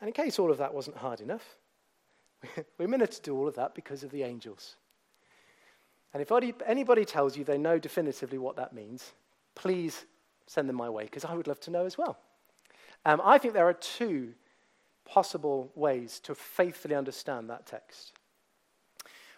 And 0.01 0.09
in 0.09 0.14
case 0.14 0.38
all 0.38 0.51
of 0.51 0.59
that 0.59 0.75
wasn't 0.75 0.96
hard 0.96 1.20
enough, 1.20 1.57
women 2.79 3.03
are 3.03 3.07
to 3.07 3.23
do 3.23 3.37
all 3.37 3.46
of 3.46 3.55
that 3.57 3.75
because 3.75 4.03
of 4.03 4.11
the 4.11 4.23
angels. 4.23 4.77
And 6.12 6.20
if 6.20 6.33
anybody 6.66 7.05
tells 7.05 7.37
you 7.37 7.44
they 7.44 7.59
know 7.59 7.79
definitively 7.79 8.38
what 8.38 8.57
that 8.57 8.73
means, 8.73 9.12
please 9.55 10.07
send 10.46 10.68
them 10.68 10.77
my 10.77 10.90
way 10.90 11.05
because 11.05 11.25
I 11.25 11.35
would 11.35 11.46
love 11.46 11.61
to 11.61 11.70
know 11.70 11.87
as 11.87 11.96
well. 11.96 12.18
Um, 13.05 13.20
I 13.25 13.38
think 13.38 13.55
there 13.55 13.68
are 13.68 13.75
two 13.75 14.35
possible 15.11 15.73
ways 15.75 16.20
to 16.20 16.35
faithfully 16.35 16.94
understand 16.94 17.51
that 17.51 17.66
text. 17.66 18.12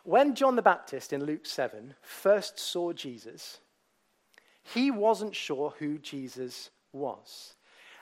When 0.04 0.34
John 0.34 0.56
the 0.56 0.62
Baptist 0.62 1.12
in 1.12 1.24
Luke 1.24 1.46
7 1.46 1.94
first 2.02 2.58
saw 2.58 2.92
Jesus, 2.92 3.60
he 4.62 4.90
wasn't 4.90 5.34
sure 5.34 5.74
who 5.78 5.98
Jesus 5.98 6.70
was. 6.92 7.54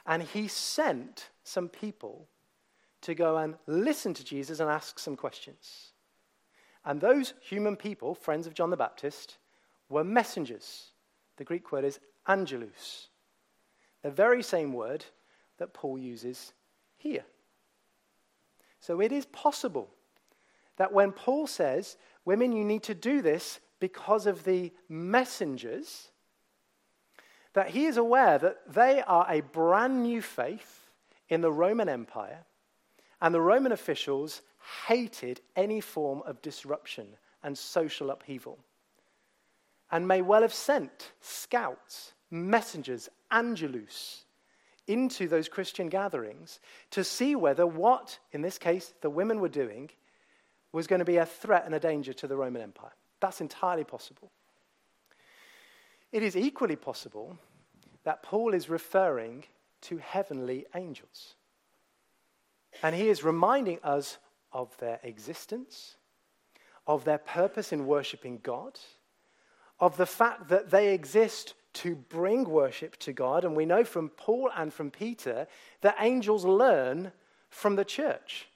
And 0.06 0.22
he 0.22 0.48
sent 0.48 1.30
some 1.44 1.68
people 1.68 2.26
to 3.02 3.14
go 3.14 3.36
and 3.36 3.54
listen 3.66 4.14
to 4.14 4.24
Jesus 4.24 4.60
and 4.60 4.68
ask 4.68 4.98
some 4.98 5.16
questions. 5.16 5.92
And 6.84 7.00
those 7.00 7.34
human 7.40 7.76
people, 7.76 8.14
friends 8.14 8.46
of 8.46 8.54
John 8.54 8.70
the 8.70 8.76
Baptist, 8.76 9.36
were 9.88 10.04
messengers. 10.04 10.88
The 11.36 11.44
Greek 11.44 11.70
word 11.70 11.84
is 11.84 12.00
angelos, 12.26 13.08
the 14.02 14.10
very 14.10 14.42
same 14.42 14.72
word 14.72 15.04
that 15.58 15.72
Paul 15.72 15.98
uses 15.98 16.52
here. 16.96 17.24
So 18.80 19.00
it 19.00 19.12
is 19.12 19.26
possible 19.26 19.90
that 20.76 20.92
when 20.92 21.12
Paul 21.12 21.46
says, 21.46 21.96
Women, 22.24 22.52
you 22.52 22.64
need 22.64 22.82
to 22.84 22.94
do 22.94 23.22
this 23.22 23.60
because 23.78 24.26
of 24.26 24.44
the 24.44 24.72
messengers, 24.88 26.08
that 27.54 27.70
he 27.70 27.86
is 27.86 27.96
aware 27.96 28.38
that 28.38 28.72
they 28.72 29.02
are 29.02 29.26
a 29.28 29.40
brand 29.40 30.02
new 30.02 30.22
faith 30.22 30.90
in 31.28 31.40
the 31.40 31.52
Roman 31.52 31.88
Empire, 31.88 32.44
and 33.20 33.34
the 33.34 33.40
Roman 33.40 33.72
officials 33.72 34.42
hated 34.86 35.40
any 35.56 35.80
form 35.80 36.22
of 36.26 36.42
disruption 36.42 37.06
and 37.42 37.56
social 37.56 38.10
upheaval, 38.10 38.58
and 39.90 40.06
may 40.06 40.22
well 40.22 40.42
have 40.42 40.54
sent 40.54 41.12
scouts, 41.20 42.12
messengers, 42.30 43.08
angelos, 43.30 44.24
into 44.90 45.28
those 45.28 45.48
Christian 45.48 45.88
gatherings 45.88 46.58
to 46.90 47.04
see 47.04 47.36
whether 47.36 47.66
what, 47.66 48.18
in 48.32 48.42
this 48.42 48.58
case, 48.58 48.92
the 49.00 49.10
women 49.10 49.40
were 49.40 49.48
doing 49.48 49.90
was 50.72 50.86
going 50.86 50.98
to 50.98 51.04
be 51.04 51.16
a 51.18 51.26
threat 51.26 51.64
and 51.64 51.74
a 51.74 51.80
danger 51.80 52.12
to 52.12 52.26
the 52.26 52.36
Roman 52.36 52.62
Empire. 52.62 52.92
That's 53.20 53.40
entirely 53.40 53.84
possible. 53.84 54.30
It 56.10 56.22
is 56.22 56.36
equally 56.36 56.76
possible 56.76 57.38
that 58.04 58.22
Paul 58.22 58.52
is 58.52 58.68
referring 58.68 59.44
to 59.82 59.98
heavenly 59.98 60.66
angels. 60.74 61.34
And 62.82 62.94
he 62.94 63.08
is 63.08 63.22
reminding 63.22 63.78
us 63.84 64.18
of 64.52 64.76
their 64.78 64.98
existence, 65.02 65.96
of 66.86 67.04
their 67.04 67.18
purpose 67.18 67.72
in 67.72 67.86
worshiping 67.86 68.40
God, 68.42 68.78
of 69.78 69.96
the 69.96 70.06
fact 70.06 70.48
that 70.48 70.70
they 70.70 70.92
exist 70.92 71.54
to 71.72 71.94
bring 71.94 72.44
worship 72.44 72.96
to 72.98 73.12
God. 73.12 73.44
And 73.44 73.56
we 73.56 73.66
know 73.66 73.84
from 73.84 74.08
Paul 74.08 74.50
and 74.56 74.72
from 74.72 74.90
Peter 74.90 75.46
that 75.80 75.96
angels 76.00 76.44
learn 76.44 77.12
from 77.48 77.76
the 77.76 77.84
church. 77.84 78.48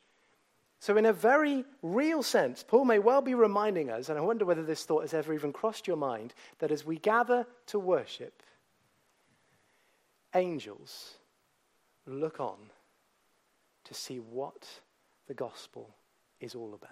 So, 0.81 0.99
in 0.99 1.07
a 1.07 1.15
very 1.15 1.65
real 1.83 2.23
sense, 2.23 2.63
Paul 2.63 2.85
may 2.85 2.99
well 2.99 3.23
be 3.23 3.35
reminding 3.35 3.91
us, 3.91 4.11
and 4.11 4.19
I 4.19 4.21
wonder 4.21 4.45
whether 4.45 4.63
this 4.63 4.85
thought 4.85 5.01
has 5.01 5.15
ever 5.15 5.33
even 5.33 5.53
crossed 5.53 5.87
your 5.87 5.97
mind, 5.97 6.35
that 6.59 6.71
as 6.71 6.85
we 6.85 6.99
gather 6.99 7.47
to 7.69 7.79
worship, 7.79 8.43
angels 10.35 11.15
look 12.07 12.39
on 12.39 12.59
to 13.85 13.95
see 13.95 14.19
what 14.19 14.69
the 15.27 15.33
gospel 15.35 15.89
is 16.41 16.55
all 16.55 16.75
about. 16.75 16.91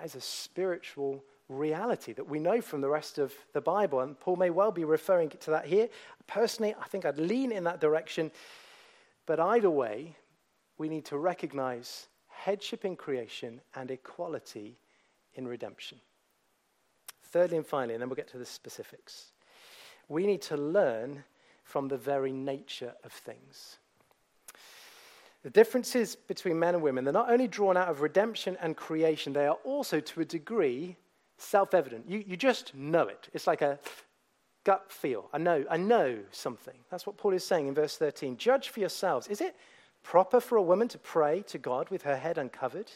As 0.00 0.14
a 0.14 0.20
spiritual 0.20 1.24
reality 1.52 2.12
that 2.12 2.28
we 2.28 2.38
know 2.38 2.60
from 2.60 2.80
the 2.80 2.88
rest 2.88 3.18
of 3.18 3.32
the 3.52 3.60
Bible. 3.60 4.00
And 4.00 4.18
Paul 4.18 4.36
may 4.36 4.50
well 4.50 4.72
be 4.72 4.84
referring 4.84 5.30
to 5.30 5.50
that 5.50 5.66
here. 5.66 5.88
Personally, 6.26 6.74
I 6.80 6.86
think 6.86 7.04
I'd 7.04 7.18
lean 7.18 7.52
in 7.52 7.64
that 7.64 7.80
direction. 7.80 8.30
But 9.26 9.40
either 9.40 9.70
way, 9.70 10.16
we 10.78 10.88
need 10.88 11.04
to 11.06 11.18
recognize 11.18 12.06
headship 12.28 12.84
in 12.84 12.96
creation 12.96 13.60
and 13.74 13.90
equality 13.90 14.78
in 15.34 15.46
redemption. 15.46 15.98
Thirdly 17.24 17.56
and 17.56 17.66
finally, 17.66 17.94
and 17.94 18.02
then 18.02 18.08
we'll 18.08 18.16
get 18.16 18.28
to 18.32 18.38
the 18.38 18.44
specifics, 18.44 19.32
we 20.08 20.26
need 20.26 20.42
to 20.42 20.56
learn 20.56 21.24
from 21.64 21.88
the 21.88 21.96
very 21.96 22.32
nature 22.32 22.92
of 23.04 23.12
things. 23.12 23.78
The 25.42 25.50
differences 25.50 26.14
between 26.14 26.58
men 26.58 26.74
and 26.74 26.82
women, 26.82 27.04
they're 27.04 27.12
not 27.12 27.30
only 27.30 27.48
drawn 27.48 27.76
out 27.76 27.88
of 27.88 28.00
redemption 28.00 28.56
and 28.60 28.76
creation, 28.76 29.32
they 29.32 29.46
are 29.46 29.58
also, 29.64 29.98
to 29.98 30.20
a 30.20 30.24
degree, 30.24 30.96
self 31.42 31.74
evident. 31.74 32.08
You, 32.08 32.24
you 32.26 32.36
just 32.36 32.74
know 32.74 33.08
it. 33.08 33.28
It's 33.32 33.46
like 33.46 33.62
a 33.62 33.78
gut 34.64 34.90
feel. 34.90 35.28
I 35.32 35.38
know, 35.38 35.64
I 35.70 35.76
know 35.76 36.18
something. 36.30 36.74
That's 36.90 37.06
what 37.06 37.16
Paul 37.16 37.32
is 37.32 37.44
saying 37.44 37.66
in 37.68 37.74
verse 37.74 37.96
13. 37.96 38.36
Judge 38.36 38.68
for 38.68 38.80
yourselves. 38.80 39.26
Is 39.28 39.40
it 39.40 39.56
proper 40.02 40.40
for 40.40 40.56
a 40.56 40.62
woman 40.62 40.88
to 40.88 40.98
pray 40.98 41.42
to 41.48 41.58
God 41.58 41.90
with 41.90 42.02
her 42.02 42.16
head 42.16 42.38
uncovered? 42.38 42.90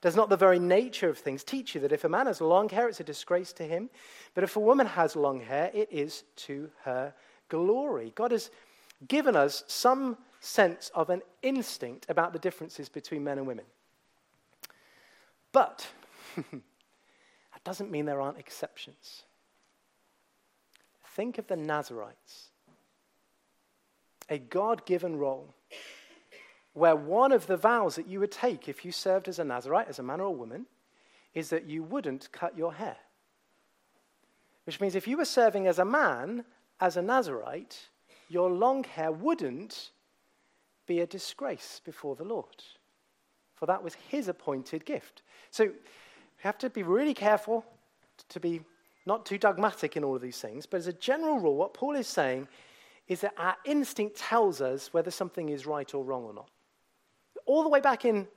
Does 0.00 0.14
not 0.14 0.28
the 0.28 0.36
very 0.36 0.58
nature 0.58 1.08
of 1.08 1.18
things 1.18 1.42
teach 1.42 1.74
you 1.74 1.80
that 1.80 1.92
if 1.92 2.04
a 2.04 2.08
man 2.08 2.26
has 2.26 2.40
long 2.40 2.68
hair, 2.68 2.88
it's 2.88 3.00
a 3.00 3.04
disgrace 3.04 3.52
to 3.54 3.64
him? 3.64 3.90
But 4.34 4.44
if 4.44 4.54
a 4.54 4.60
woman 4.60 4.86
has 4.86 5.16
long 5.16 5.40
hair, 5.40 5.70
it 5.74 5.88
is 5.90 6.22
to 6.36 6.70
her 6.84 7.12
glory. 7.48 8.12
God 8.14 8.30
has 8.30 8.50
given 9.08 9.34
us 9.34 9.64
some 9.66 10.16
sense 10.40 10.90
of 10.94 11.10
an 11.10 11.22
instinct 11.42 12.06
about 12.08 12.32
the 12.32 12.38
differences 12.38 12.88
between 12.88 13.24
men 13.24 13.38
and 13.38 13.46
women. 13.46 13.64
But 15.52 15.88
doesn't 17.68 17.90
mean 17.90 18.06
there 18.06 18.22
aren't 18.22 18.38
exceptions. 18.38 19.24
Think 21.04 21.36
of 21.36 21.48
the 21.48 21.56
Nazarites, 21.56 22.48
a 24.30 24.38
God 24.38 24.86
given 24.86 25.16
role 25.16 25.54
where 26.72 26.96
one 26.96 27.30
of 27.30 27.46
the 27.46 27.58
vows 27.58 27.96
that 27.96 28.08
you 28.08 28.20
would 28.20 28.32
take 28.32 28.70
if 28.70 28.86
you 28.86 28.90
served 28.90 29.28
as 29.28 29.38
a 29.38 29.44
Nazarite, 29.44 29.86
as 29.86 29.98
a 29.98 30.02
man 30.02 30.18
or 30.18 30.28
a 30.28 30.30
woman, 30.30 30.64
is 31.34 31.50
that 31.50 31.66
you 31.66 31.82
wouldn't 31.82 32.32
cut 32.32 32.56
your 32.56 32.72
hair. 32.72 32.96
Which 34.64 34.80
means 34.80 34.94
if 34.94 35.06
you 35.06 35.18
were 35.18 35.26
serving 35.26 35.66
as 35.66 35.78
a 35.78 35.84
man, 35.84 36.46
as 36.80 36.96
a 36.96 37.02
Nazarite, 37.02 37.90
your 38.30 38.48
long 38.48 38.82
hair 38.82 39.12
wouldn't 39.12 39.90
be 40.86 41.00
a 41.00 41.06
disgrace 41.06 41.82
before 41.84 42.16
the 42.16 42.24
Lord. 42.24 42.64
For 43.56 43.66
that 43.66 43.84
was 43.84 43.92
his 44.08 44.26
appointed 44.26 44.86
gift. 44.86 45.20
So 45.50 45.72
we 46.38 46.42
have 46.42 46.58
to 46.58 46.70
be 46.70 46.82
really 46.82 47.14
careful 47.14 47.64
to 48.28 48.40
be 48.40 48.60
not 49.06 49.26
too 49.26 49.38
dogmatic 49.38 49.96
in 49.96 50.04
all 50.04 50.14
of 50.14 50.22
these 50.22 50.40
things, 50.40 50.66
but 50.66 50.76
as 50.76 50.86
a 50.86 50.92
general 50.92 51.38
rule, 51.38 51.56
what 51.56 51.74
Paul 51.74 51.96
is 51.96 52.06
saying 52.06 52.46
is 53.08 53.22
that 53.22 53.34
our 53.38 53.56
instinct 53.64 54.16
tells 54.16 54.60
us 54.60 54.92
whether 54.92 55.10
something 55.10 55.48
is 55.48 55.66
right 55.66 55.92
or 55.94 56.04
wrong 56.04 56.24
or 56.24 56.34
not. 56.34 56.50
All 57.46 57.62
the 57.62 57.68
way 57.68 57.80
back 57.80 58.04
in 58.04 58.28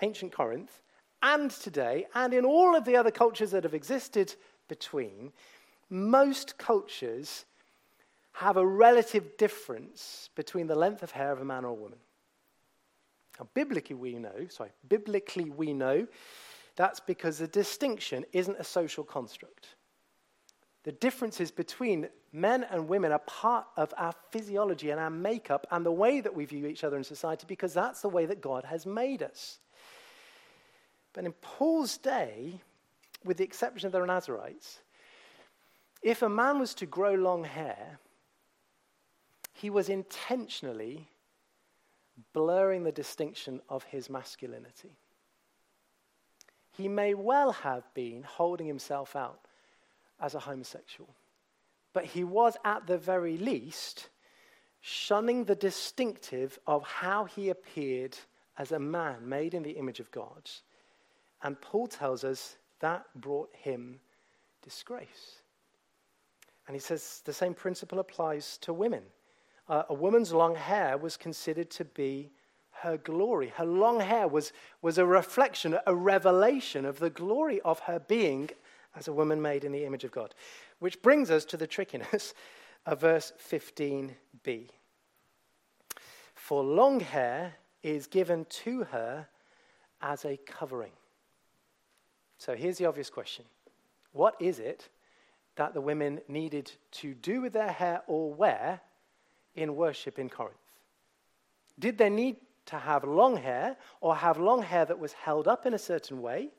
ancient 0.00 0.32
Corinth, 0.32 0.80
and 1.22 1.50
today, 1.50 2.06
and 2.14 2.32
in 2.32 2.46
all 2.46 2.74
of 2.74 2.86
the 2.86 2.96
other 2.96 3.10
cultures 3.10 3.50
that 3.50 3.64
have 3.64 3.74
existed 3.74 4.34
between, 4.68 5.32
most 5.90 6.56
cultures 6.56 7.44
have 8.32 8.56
a 8.56 8.66
relative 8.66 9.36
difference 9.36 10.30
between 10.34 10.66
the 10.66 10.74
length 10.74 11.02
of 11.02 11.10
hair 11.10 11.32
of 11.32 11.40
a 11.40 11.44
man 11.44 11.64
or 11.64 11.72
a 11.72 11.74
woman. 11.74 11.98
Now, 13.38 13.48
biblically, 13.52 13.96
we 13.96 14.14
know, 14.14 14.46
sorry, 14.48 14.70
biblically, 14.88 15.50
we 15.50 15.74
know 15.74 16.06
that's 16.80 16.98
because 16.98 17.36
the 17.36 17.46
distinction 17.46 18.24
isn't 18.32 18.56
a 18.58 18.64
social 18.64 19.04
construct. 19.04 19.66
The 20.84 20.92
differences 20.92 21.50
between 21.50 22.08
men 22.32 22.64
and 22.70 22.88
women 22.88 23.12
are 23.12 23.18
part 23.18 23.66
of 23.76 23.92
our 23.98 24.14
physiology 24.30 24.88
and 24.88 24.98
our 24.98 25.10
makeup 25.10 25.66
and 25.70 25.84
the 25.84 25.92
way 25.92 26.22
that 26.22 26.34
we 26.34 26.46
view 26.46 26.64
each 26.64 26.82
other 26.82 26.96
in 26.96 27.04
society 27.04 27.44
because 27.46 27.74
that's 27.74 28.00
the 28.00 28.08
way 28.08 28.24
that 28.24 28.40
God 28.40 28.64
has 28.64 28.86
made 28.86 29.22
us. 29.22 29.58
But 31.12 31.26
in 31.26 31.32
Paul's 31.32 31.98
day, 31.98 32.62
with 33.26 33.36
the 33.36 33.44
exception 33.44 33.84
of 33.84 33.92
the 33.92 34.02
Nazarites, 34.06 34.78
if 36.00 36.22
a 36.22 36.30
man 36.30 36.58
was 36.60 36.72
to 36.76 36.86
grow 36.86 37.12
long 37.12 37.44
hair, 37.44 37.98
he 39.52 39.68
was 39.68 39.90
intentionally 39.90 41.10
blurring 42.32 42.84
the 42.84 42.92
distinction 42.92 43.60
of 43.68 43.84
his 43.84 44.08
masculinity. 44.08 44.96
He 46.70 46.88
may 46.88 47.14
well 47.14 47.52
have 47.52 47.84
been 47.94 48.22
holding 48.22 48.66
himself 48.66 49.16
out 49.16 49.40
as 50.20 50.34
a 50.34 50.40
homosexual, 50.40 51.08
but 51.92 52.04
he 52.04 52.24
was 52.24 52.56
at 52.64 52.86
the 52.86 52.98
very 52.98 53.36
least 53.36 54.08
shunning 54.80 55.44
the 55.44 55.54
distinctive 55.54 56.58
of 56.66 56.82
how 56.84 57.24
he 57.24 57.50
appeared 57.50 58.16
as 58.58 58.72
a 58.72 58.78
man 58.78 59.28
made 59.28 59.54
in 59.54 59.62
the 59.62 59.72
image 59.72 60.00
of 60.00 60.10
God. 60.10 60.50
And 61.42 61.60
Paul 61.60 61.86
tells 61.86 62.24
us 62.24 62.56
that 62.80 63.04
brought 63.14 63.50
him 63.54 64.00
disgrace. 64.62 65.42
And 66.66 66.74
he 66.74 66.80
says 66.80 67.22
the 67.24 67.32
same 67.32 67.54
principle 67.54 67.98
applies 67.98 68.58
to 68.58 68.72
women 68.72 69.02
uh, 69.70 69.84
a 69.88 69.94
woman's 69.94 70.32
long 70.32 70.56
hair 70.56 70.98
was 70.98 71.16
considered 71.16 71.70
to 71.70 71.84
be 71.84 72.32
her 72.82 72.96
glory. 72.96 73.48
Her 73.56 73.64
long 73.64 74.00
hair 74.00 74.28
was, 74.28 74.52
was 74.82 74.98
a 74.98 75.06
reflection, 75.06 75.78
a 75.86 75.94
revelation 75.94 76.84
of 76.84 76.98
the 76.98 77.10
glory 77.10 77.60
of 77.62 77.80
her 77.80 77.98
being 77.98 78.50
as 78.96 79.08
a 79.08 79.12
woman 79.12 79.40
made 79.40 79.64
in 79.64 79.72
the 79.72 79.84
image 79.84 80.04
of 80.04 80.10
God. 80.10 80.34
Which 80.78 81.02
brings 81.02 81.30
us 81.30 81.44
to 81.46 81.56
the 81.56 81.66
trickiness 81.66 82.34
of 82.86 83.00
verse 83.00 83.32
15b. 83.50 84.70
For 86.34 86.64
long 86.64 87.00
hair 87.00 87.54
is 87.82 88.06
given 88.06 88.46
to 88.46 88.84
her 88.84 89.28
as 90.02 90.24
a 90.24 90.36
covering. 90.38 90.92
So 92.38 92.56
here's 92.56 92.78
the 92.78 92.86
obvious 92.86 93.10
question 93.10 93.44
What 94.12 94.34
is 94.40 94.58
it 94.58 94.88
that 95.56 95.74
the 95.74 95.80
women 95.80 96.20
needed 96.26 96.72
to 96.92 97.14
do 97.14 97.42
with 97.42 97.52
their 97.52 97.70
hair 97.70 98.02
or 98.06 98.32
wear 98.32 98.80
in 99.54 99.76
worship 99.76 100.18
in 100.18 100.30
Corinth? 100.30 100.56
Did 101.78 101.98
they 101.98 102.10
need 102.10 102.36
to 102.66 102.78
have 102.78 103.04
long 103.04 103.36
hair 103.36 103.76
or 104.00 104.16
have 104.16 104.38
long 104.38 104.62
hair 104.62 104.84
that 104.84 104.98
was 104.98 105.12
held 105.12 105.48
up 105.48 105.66
in 105.66 105.74
a 105.74 105.78
certain 105.78 106.22
way? 106.22 106.50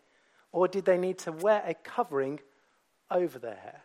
Or 0.52 0.68
did 0.68 0.86
they 0.86 0.98
need 0.98 1.18
to 1.20 1.32
wear 1.32 1.64
a 1.66 1.74
covering 1.74 2.40
over 3.10 3.40
their 3.40 3.56
hair? 3.56 3.82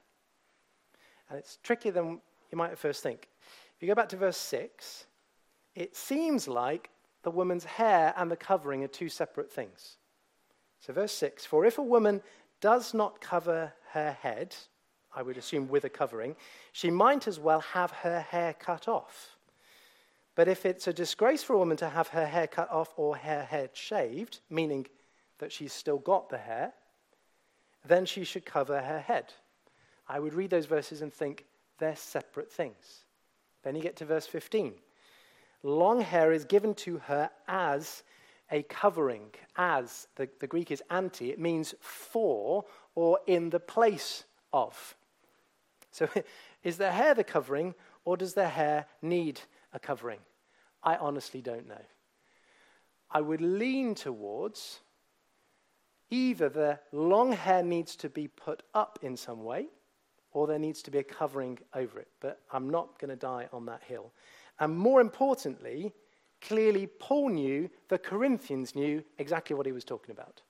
And 1.29 1.39
it's 1.39 1.59
trickier 1.63 1.93
than 1.93 2.21
you 2.51 2.59
might 2.59 2.73
at 2.73 2.79
first 2.79 3.03
think. 3.03 3.29
If 3.77 3.83
you 3.83 3.89
go 3.89 3.95
back 3.95 4.09
to 4.11 4.17
verse 4.17 4.39
6, 4.39 5.07
it 5.75 5.95
seems 5.95 6.49
like 6.49 6.91
the 7.23 7.31
woman's 7.31 7.65
hair 7.65 8.15
and 8.17 8.31
the 8.31 8.37
covering 8.37 8.83
are 8.85 8.89
two 8.89 9.09
separate 9.09 9.51
things. 9.51 9.99
So, 10.81 10.93
verse 10.93 11.13
6 11.13 11.45
For 11.45 11.65
if 11.65 11.79
a 11.79 11.83
woman 11.83 12.23
does 12.61 12.95
not 12.95 13.21
cover 13.21 13.73
her 13.93 14.13
head, 14.13 14.55
I 15.15 15.23
would 15.23 15.37
assume 15.37 15.69
with 15.69 15.85
a 15.85 15.89
covering, 15.89 16.37
she 16.73 16.91
might 16.91 17.27
as 17.27 17.39
well 17.39 17.61
have 17.61 17.91
her 17.91 18.21
hair 18.21 18.55
cut 18.55 18.87
off. 18.89 19.36
But 20.37 20.49
if 20.49 20.67
it's 20.67 20.87
a 20.87 20.93
disgrace 20.93 21.43
for 21.43 21.55
a 21.55 21.59
woman 21.59 21.79
to 21.79 21.89
have 21.89 22.09
her 22.09 22.27
hair 22.27 22.47
cut 22.47 22.71
off 22.71 22.93
or 22.97 23.17
her 23.17 23.43
head 23.43 23.71
shaved, 23.73 24.41
meaning 24.51 24.87
that 25.39 25.51
she's 25.51 25.73
still 25.73 25.99
got 25.99 26.29
the 26.29 26.39
hair, 26.39 26.75
then 27.85 28.05
she 28.05 28.23
should 28.23 28.45
cover 28.45 28.81
her 28.81 29.01
head. 29.01 29.33
I 30.07 30.21
would 30.21 30.35
read 30.35 30.51
those 30.51 30.67
verses 30.67 31.01
and 31.01 31.13
think 31.13 31.47
they're 31.79 31.97
separate 31.97 32.53
things. 32.53 33.05
Then 33.63 33.75
you 33.75 33.83
get 33.83 33.97
to 33.97 34.05
verse 34.05 34.27
15. 34.27 34.75
Long 35.63 36.03
hair 36.03 36.33
is 36.33 36.45
given 36.45 36.75
to 36.75 36.99
her 36.99 37.31
as 37.49 38.03
a 38.53 38.63
covering, 38.65 39.31
as 39.57 40.07
the, 40.17 40.29
the 40.39 40.47
Greek 40.47 40.71
is 40.71 40.83
anti, 40.91 41.31
it 41.31 41.41
means 41.41 41.75
for 41.81 42.65
or 42.95 43.19
in 43.27 43.51
the 43.51 43.59
place 43.59 44.25
of. 44.53 44.95
So, 45.91 46.09
is 46.63 46.77
the 46.77 46.93
hair 46.93 47.15
the 47.15 47.25
covering, 47.25 47.75
or 48.05 48.17
does 48.19 48.35
the 48.35 48.49
hair 48.49 48.87
need 49.01 49.41
a 49.77 49.79
covering? 49.79 50.19
I 50.83 50.97
honestly 50.97 51.41
don't 51.41 51.69
know. 51.69 51.85
I 53.11 53.21
would 53.21 53.41
lean 53.41 53.95
towards 53.95 54.81
either 56.11 56.49
the 56.49 56.81
long 56.91 57.33
hair 57.33 57.63
needs 57.63 57.95
to 57.97 58.09
be 58.09 58.27
put 58.27 58.63
up 58.75 58.99
in 59.03 59.17
some 59.17 59.45
way, 59.45 59.67
or 60.33 60.47
there 60.47 60.59
needs 60.59 60.83
to 60.83 60.91
be 60.91 60.99
a 60.99 61.05
covering 61.05 61.59
over 61.75 62.01
it. 62.01 62.09
But 62.21 62.41
I'm 62.53 62.69
not 62.71 62.99
going 62.99 63.11
to 63.11 63.17
die 63.17 63.49
on 63.53 63.67
that 63.67 63.83
hill. 63.85 64.13
And 64.59 64.77
more 64.77 65.01
importantly, 65.01 65.93
clearly, 66.41 66.87
Paul 66.87 67.29
knew, 67.31 67.71
the 67.89 67.99
Corinthians 67.99 68.75
knew 68.75 69.05
exactly 69.19 69.55
what 69.55 69.67
he 69.67 69.73
was 69.73 69.85
talking 69.85 70.13
about 70.13 70.43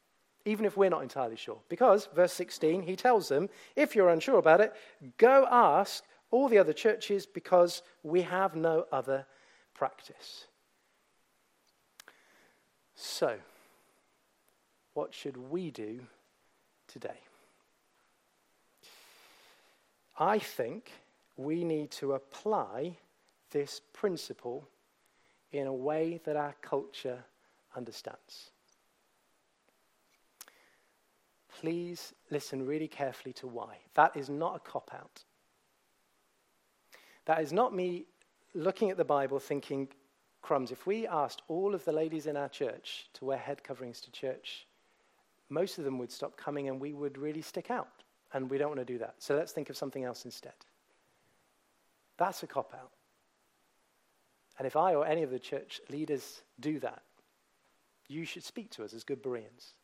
even 0.47 0.65
if 0.65 0.77
we're 0.77 0.89
not 0.89 1.03
entirely 1.03 1.37
sure. 1.37 1.59
Because, 1.69 2.09
verse 2.15 2.33
16, 2.33 2.83
he 2.83 2.97
tells 2.97 3.29
them, 3.29 3.51
if 3.75 3.95
you're 3.95 4.09
unsure 4.09 4.39
about 4.39 4.61
it, 4.61 4.73
go 5.19 5.47
ask 5.51 6.05
all 6.31 6.49
the 6.49 6.59
other 6.59 6.73
churches 6.73 7.27
because 7.27 7.83
we 8.03 8.23
have 8.23 8.57
no 8.57 8.87
other 8.93 9.27
practice. 9.75 10.47
So, 12.95 13.37
what 14.95 15.13
should 15.13 15.37
we 15.37 15.71
do 15.71 16.01
today? 16.89 17.21
I 20.19 20.39
think 20.39 20.93
we 21.37 21.63
need 21.63 21.91
to 21.93 22.15
apply 22.15 22.97
this 23.51 23.83
principle 23.93 24.67
in 25.53 25.67
a 25.67 25.73
way 25.73 26.21
that 26.25 26.37
our 26.37 26.55
culture 26.63 27.23
understands. 27.77 28.51
Please 31.61 32.15
listen 32.31 32.67
really 32.67 32.89
carefully 32.89 33.33
to 33.35 33.47
why. 33.47 33.77
That 33.95 34.17
is 34.17 34.29
not 34.29 34.57
a 34.57 34.59
cop 34.59 34.91
out. 34.95 35.25
That 37.27 37.43
is 37.43 37.53
not 37.53 37.75
me 37.75 38.07
looking 38.55 38.91
at 38.91 38.97
the 38.97 39.05
Bible 39.05 39.39
thinking, 39.39 39.89
crumbs, 40.43 40.71
if 40.71 40.87
we 40.87 41.07
asked 41.07 41.43
all 41.49 41.75
of 41.75 41.85
the 41.85 41.93
ladies 41.93 42.27
in 42.27 42.37
our 42.37 42.49
church 42.49 43.09
to 43.15 43.25
wear 43.25 43.37
head 43.37 43.63
coverings 43.63 44.01
to 44.03 44.11
church, 44.11 44.67
most 45.49 45.79
of 45.79 45.85
them 45.85 45.99
would 45.99 46.11
stop 46.11 46.37
coming 46.37 46.69
and 46.69 46.81
we 46.81 46.93
would 46.93 47.19
really 47.19 47.43
stick 47.43 47.71
out. 47.71 47.89
And 48.33 48.51
we 48.51 48.59
don't 48.59 48.69
want 48.69 48.81
to 48.81 48.85
do 48.85 48.99
that. 48.99 49.15
So 49.19 49.37
let's 49.37 49.53
think 49.53 49.71
of 49.71 49.77
something 49.77 50.05
else 50.05 50.25
instead. 50.25 50.53
That's 52.17 52.43
a 52.43 52.47
cop 52.47 52.75
out. 52.75 52.91
And 54.59 54.67
if 54.67 54.77
I 54.77 54.95
or 54.95 55.07
any 55.07 55.23
of 55.23 55.31
the 55.31 55.39
church 55.39 55.81
leaders 55.91 56.43
do 56.59 56.81
that, 56.81 57.03
you 58.09 58.25
should 58.25 58.45
speak 58.45 58.71
to 58.71 58.85
us 58.85 58.95
as 58.95 59.05
good 59.05 59.23
Bereans. 59.23 59.75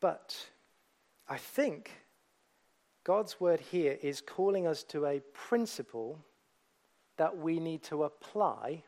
But 0.00 0.34
I 1.28 1.36
think 1.36 1.90
God's 3.04 3.40
word 3.40 3.60
here 3.60 3.98
is 4.00 4.20
calling 4.20 4.66
us 4.66 4.82
to 4.84 5.06
a 5.06 5.20
principle 5.32 6.18
that 7.16 7.36
we 7.36 7.58
need 7.58 7.82
to 7.84 8.04
apply 8.04 8.82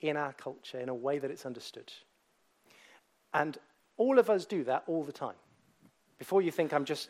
in 0.00 0.16
our 0.16 0.32
culture 0.32 0.78
in 0.78 0.88
a 0.88 0.94
way 0.94 1.18
that 1.18 1.30
it's 1.30 1.46
understood. 1.46 1.92
And 3.34 3.58
all 3.96 4.18
of 4.18 4.30
us 4.30 4.46
do 4.46 4.64
that 4.64 4.84
all 4.86 5.04
the 5.04 5.12
time. 5.12 5.34
Before 6.18 6.40
you 6.40 6.50
think 6.50 6.72
I'm 6.72 6.84
just 6.84 7.08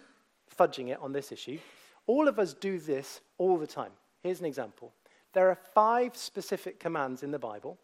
fudging 0.58 0.88
it 0.88 0.98
on 1.00 1.12
this 1.12 1.30
issue, 1.30 1.58
all 2.06 2.28
of 2.28 2.38
us 2.38 2.54
do 2.54 2.78
this 2.78 3.20
all 3.38 3.56
the 3.58 3.66
time. 3.66 3.92
Here's 4.22 4.40
an 4.40 4.46
example 4.46 4.92
there 5.32 5.50
are 5.50 5.58
five 5.74 6.16
specific 6.16 6.80
commands 6.80 7.22
in 7.22 7.30
the 7.30 7.38
Bible 7.38 7.78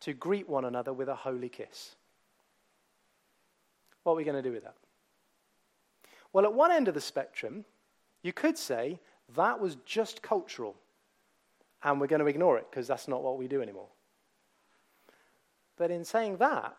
to 0.00 0.12
greet 0.14 0.48
one 0.48 0.64
another 0.64 0.92
with 0.92 1.08
a 1.08 1.14
holy 1.14 1.48
kiss. 1.48 1.96
What 4.02 4.12
are 4.12 4.16
we 4.16 4.24
going 4.24 4.42
to 4.42 4.48
do 4.48 4.52
with 4.52 4.64
that? 4.64 4.76
Well, 6.32 6.44
at 6.44 6.54
one 6.54 6.70
end 6.70 6.88
of 6.88 6.94
the 6.94 7.00
spectrum, 7.00 7.64
you 8.22 8.32
could 8.32 8.56
say 8.56 9.00
that 9.34 9.60
was 9.60 9.76
just 9.84 10.22
cultural, 10.22 10.76
and 11.82 12.00
we're 12.00 12.06
going 12.06 12.20
to 12.20 12.26
ignore 12.26 12.58
it 12.58 12.66
because 12.70 12.86
that's 12.86 13.08
not 13.08 13.22
what 13.22 13.38
we 13.38 13.48
do 13.48 13.62
anymore. 13.62 13.88
But 15.76 15.90
in 15.90 16.04
saying 16.04 16.36
that, 16.36 16.76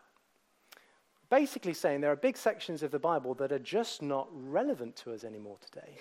basically 1.28 1.74
saying 1.74 2.00
there 2.00 2.12
are 2.12 2.16
big 2.16 2.36
sections 2.36 2.82
of 2.82 2.90
the 2.90 2.98
Bible 2.98 3.34
that 3.34 3.52
are 3.52 3.58
just 3.58 4.02
not 4.02 4.28
relevant 4.32 4.96
to 4.96 5.12
us 5.12 5.24
anymore 5.24 5.56
today. 5.60 5.96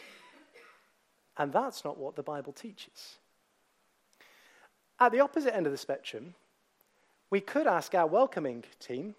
And 1.37 1.51
that's 1.51 1.83
not 1.83 1.97
what 1.97 2.15
the 2.15 2.23
Bible 2.23 2.53
teaches. 2.53 3.15
At 4.99 5.11
the 5.11 5.21
opposite 5.21 5.55
end 5.55 5.65
of 5.65 5.71
the 5.71 5.77
spectrum, 5.77 6.35
we 7.31 7.39
could 7.39 7.65
ask 7.65 7.95
our 7.95 8.05
welcoming 8.05 8.65
team 8.79 9.15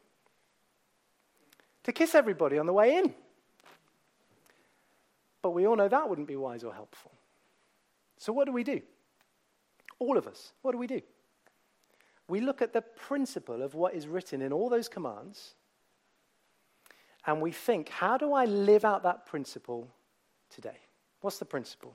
to 1.83 1.93
kiss 1.93 2.15
everybody 2.15 2.59
on 2.59 2.67
the 2.67 2.73
way 2.73 2.97
in. 2.97 3.15
But 5.43 5.51
we 5.51 5.67
all 5.67 5.77
know 5.77 5.89
that 5.89 6.09
wouldn't 6.09 6.29
be 6.29 6.37
wise 6.37 6.65
or 6.65 6.73
helpful. 6.73 7.13
So, 8.17 8.33
what 8.33 8.47
do 8.47 8.53
we 8.53 8.65
do? 8.65 8.81
All 9.99 10.17
of 10.17 10.27
us, 10.27 10.53
what 10.63 10.73
do 10.73 10.79
we 10.79 10.87
do? 10.87 11.03
we 12.29 12.41
look 12.41 12.63
at 12.63 12.73
the 12.73 12.81
principle 12.81 13.63
of 13.63 13.75
what 13.75 13.95
is 13.95 14.09
written 14.09 14.41
in 14.41 14.55
all 14.55 14.71
those 14.71 14.89
commands 14.89 15.55
and 17.27 17.43
we 17.43 17.53
think, 17.53 17.91
how 17.91 18.17
do 18.17 18.33
I 18.33 18.47
live 18.47 18.87
out 18.87 19.03
that 19.03 19.27
principle 19.27 19.87
today? 20.49 20.79
What's 21.21 21.39
the 21.39 21.45
principle? 21.45 21.95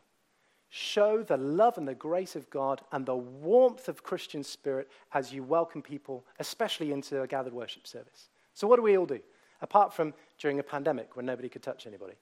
Show 0.69 1.23
the 1.23 1.37
love 1.37 1.79
and 1.79 1.87
the 1.87 1.95
grace 1.95 2.35
of 2.35 2.49
God 2.49 2.81
and 2.91 3.05
the 3.05 3.15
warmth 3.15 3.87
of 3.87 4.03
Christian 4.03 4.43
spirit 4.43 4.89
as 5.13 5.33
you 5.33 5.43
welcome 5.43 5.81
people, 5.81 6.23
especially 6.39 6.91
into 6.91 7.21
a 7.23 7.27
gathered 7.27 7.53
worship 7.53 7.87
service. 7.87 8.29
So, 8.53 8.67
what 8.67 8.75
do 8.75 8.83
we 8.83 8.97
all 8.97 9.05
do? 9.05 9.19
Apart 9.61 9.91
from 9.91 10.13
during 10.37 10.59
a 10.59 10.63
pandemic 10.63 11.15
when 11.15 11.25
nobody 11.25 11.49
could 11.49 11.63
touch 11.63 11.87
anybody. 11.87 12.13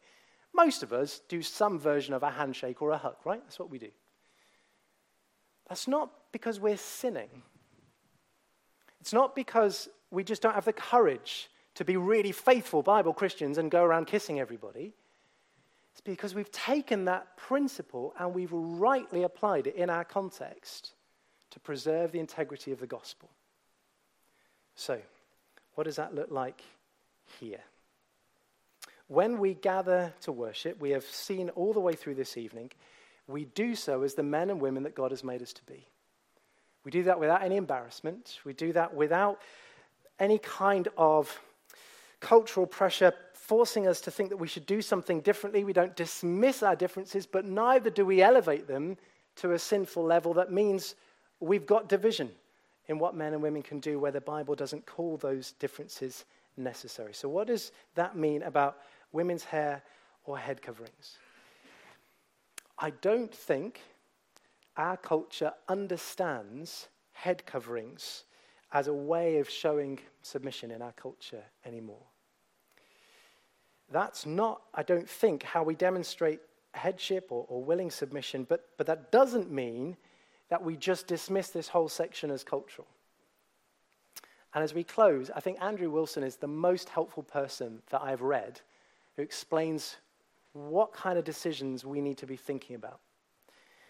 Most 0.56 0.84
of 0.84 0.94
us 0.94 1.22
do 1.28 1.42
some 1.42 1.78
version 1.78 2.14
of 2.14 2.24
a 2.24 2.32
handshake 2.32 2.82
or 2.82 2.92
a 2.92 2.98
hug, 2.98 3.18
right? 3.26 3.42
That's 3.44 3.60
what 3.60 3.70
we 3.70 3.78
do. 3.78 3.90
That's 5.68 5.86
not 5.86 6.12
because 6.32 6.62
we're 6.62 6.78
sinning. 6.78 7.44
It's 9.02 9.12
not 9.12 9.36
because 9.36 9.90
we 10.12 10.24
just 10.24 10.42
don't 10.42 10.56
have 10.56 10.66
the 10.66 10.74
courage 10.74 11.50
to 11.76 11.84
be 11.84 11.98
really 11.98 12.32
faithful 12.32 12.82
Bible 12.82 13.14
Christians 13.14 13.58
and 13.58 13.70
go 13.70 13.84
around 13.84 14.06
kissing 14.08 14.40
everybody. 14.40 14.94
It's 15.92 16.02
because 16.02 16.34
we've 16.34 16.52
taken 16.52 17.06
that 17.06 17.36
principle 17.36 18.14
and 18.18 18.34
we've 18.34 18.54
rightly 18.54 19.24
applied 19.24 19.68
it 19.68 19.76
in 19.76 19.90
our 19.90 20.06
context 20.06 20.94
to 21.52 21.60
preserve 21.60 22.14
the 22.14 22.20
integrity 22.20 22.72
of 22.72 22.80
the 22.80 22.88
gospel. 22.88 23.30
So, 24.76 25.02
what 25.74 25.84
does 25.84 25.98
that 25.98 26.16
look 26.16 26.32
like 26.32 26.62
here? 27.40 27.62
When 29.08 29.38
we 29.38 29.54
gather 29.54 30.14
to 30.22 30.32
worship, 30.32 30.80
we 30.80 30.92
have 30.92 31.06
seen 31.06 31.50
all 31.50 31.74
the 31.74 31.80
way 31.80 31.94
through 31.94 32.16
this 32.16 32.38
evening, 32.38 32.72
we 33.28 33.46
do 33.46 33.76
so 33.76 34.02
as 34.02 34.14
the 34.14 34.24
men 34.24 34.50
and 34.50 34.60
women 34.60 34.84
that 34.84 34.96
God 34.96 35.12
has 35.12 35.24
made 35.24 35.42
us 35.42 35.54
to 35.54 35.64
be. 35.66 35.88
We 36.84 36.92
do 36.92 37.04
that 37.04 37.20
without 37.20 37.44
any 37.44 37.58
embarrassment. 37.58 38.40
We 38.46 38.54
do 38.54 38.74
that 38.74 38.94
without 38.94 39.42
any 40.20 40.38
kind 40.38 40.88
of 40.98 41.40
cultural 42.20 42.66
pressure 42.66 43.14
forcing 43.34 43.88
us 43.88 44.02
to 44.02 44.12
think 44.12 44.30
that 44.30 44.38
we 44.38 44.48
should 44.48 44.66
do 44.66 44.82
something 44.82 45.22
differently. 45.22 45.64
We 45.64 45.74
don't 45.74 45.96
dismiss 45.96 46.64
our 46.64 46.76
differences, 46.76 47.26
but 47.26 47.46
neither 47.46 47.90
do 47.90 48.06
we 48.06 48.22
elevate 48.22 48.68
them 48.68 48.98
to 49.38 49.52
a 49.52 49.60
sinful 49.60 50.04
level 50.04 50.34
that 50.36 50.52
means 50.52 50.96
we've 51.40 51.66
got 51.66 51.90
division 51.90 52.32
in 52.88 52.98
what 52.98 53.16
men 53.16 53.34
and 53.34 53.42
women 53.42 53.62
can 53.62 53.80
do 53.80 54.00
where 54.00 54.12
the 54.12 54.22
Bible 54.22 54.56
doesn't 54.56 54.86
call 54.86 55.18
those 55.18 55.52
differences 55.54 56.26
necessary. 56.58 57.14
So, 57.14 57.30
what 57.30 57.48
does 57.48 57.72
that 57.96 58.16
mean 58.16 58.44
about 58.44 58.78
women's 59.16 59.46
hair 59.46 59.82
or 60.26 60.38
head 60.38 60.62
coverings? 60.62 61.18
I 62.78 62.92
don't 63.02 63.34
think 63.34 63.82
our 64.78 64.98
culture 64.98 65.54
understands 65.70 66.90
head 67.14 67.46
coverings 67.46 68.26
as 68.74 68.88
a 68.88 68.94
way 68.94 69.38
of 69.38 69.50
showing 69.50 70.00
submission 70.22 70.70
in 70.70 70.82
our 70.82 70.92
culture 70.92 71.44
anymore. 71.66 72.04
That's 73.92 74.26
not, 74.26 74.62
I 74.74 74.84
don't 74.84 75.10
think, 75.10 75.44
how 75.44 75.64
we 75.64 75.76
demonstrate 75.76 76.42
headship 76.74 77.28
or, 77.30 77.46
or 77.48 77.64
willing 77.64 77.90
submission, 77.90 78.46
but, 78.50 78.68
but 78.78 78.88
that 78.88 79.12
doesn't 79.12 79.50
mean 79.50 79.96
that 80.50 80.62
we 80.62 80.76
just 80.76 81.08
dismiss 81.08 81.50
this 81.50 81.70
whole 81.70 81.88
section 81.88 82.30
as 82.30 82.44
cultural. 82.44 82.88
And 84.54 84.64
as 84.64 84.74
we 84.74 84.84
close, 84.84 85.32
I 85.36 85.40
think 85.40 85.62
Andrew 85.62 85.90
Wilson 85.90 86.24
is 86.24 86.36
the 86.36 86.48
most 86.48 86.90
helpful 86.90 87.24
person 87.24 87.82
that 87.90 88.02
I've 88.02 88.22
read 88.22 88.62
who 89.16 89.24
explains 89.24 89.98
what 90.54 90.94
kind 90.94 91.18
of 91.18 91.26
decisions 91.26 91.86
we 91.86 92.02
need 92.02 92.18
to 92.18 92.26
be 92.26 92.36
thinking 92.36 92.76
about. 92.76 93.00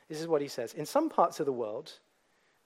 This 0.09 0.21
is 0.21 0.27
what 0.27 0.41
he 0.41 0.47
says 0.47 0.73
In 0.73 0.85
some 0.85 1.09
parts 1.09 1.39
of 1.39 1.45
the 1.45 1.53
world, 1.53 1.91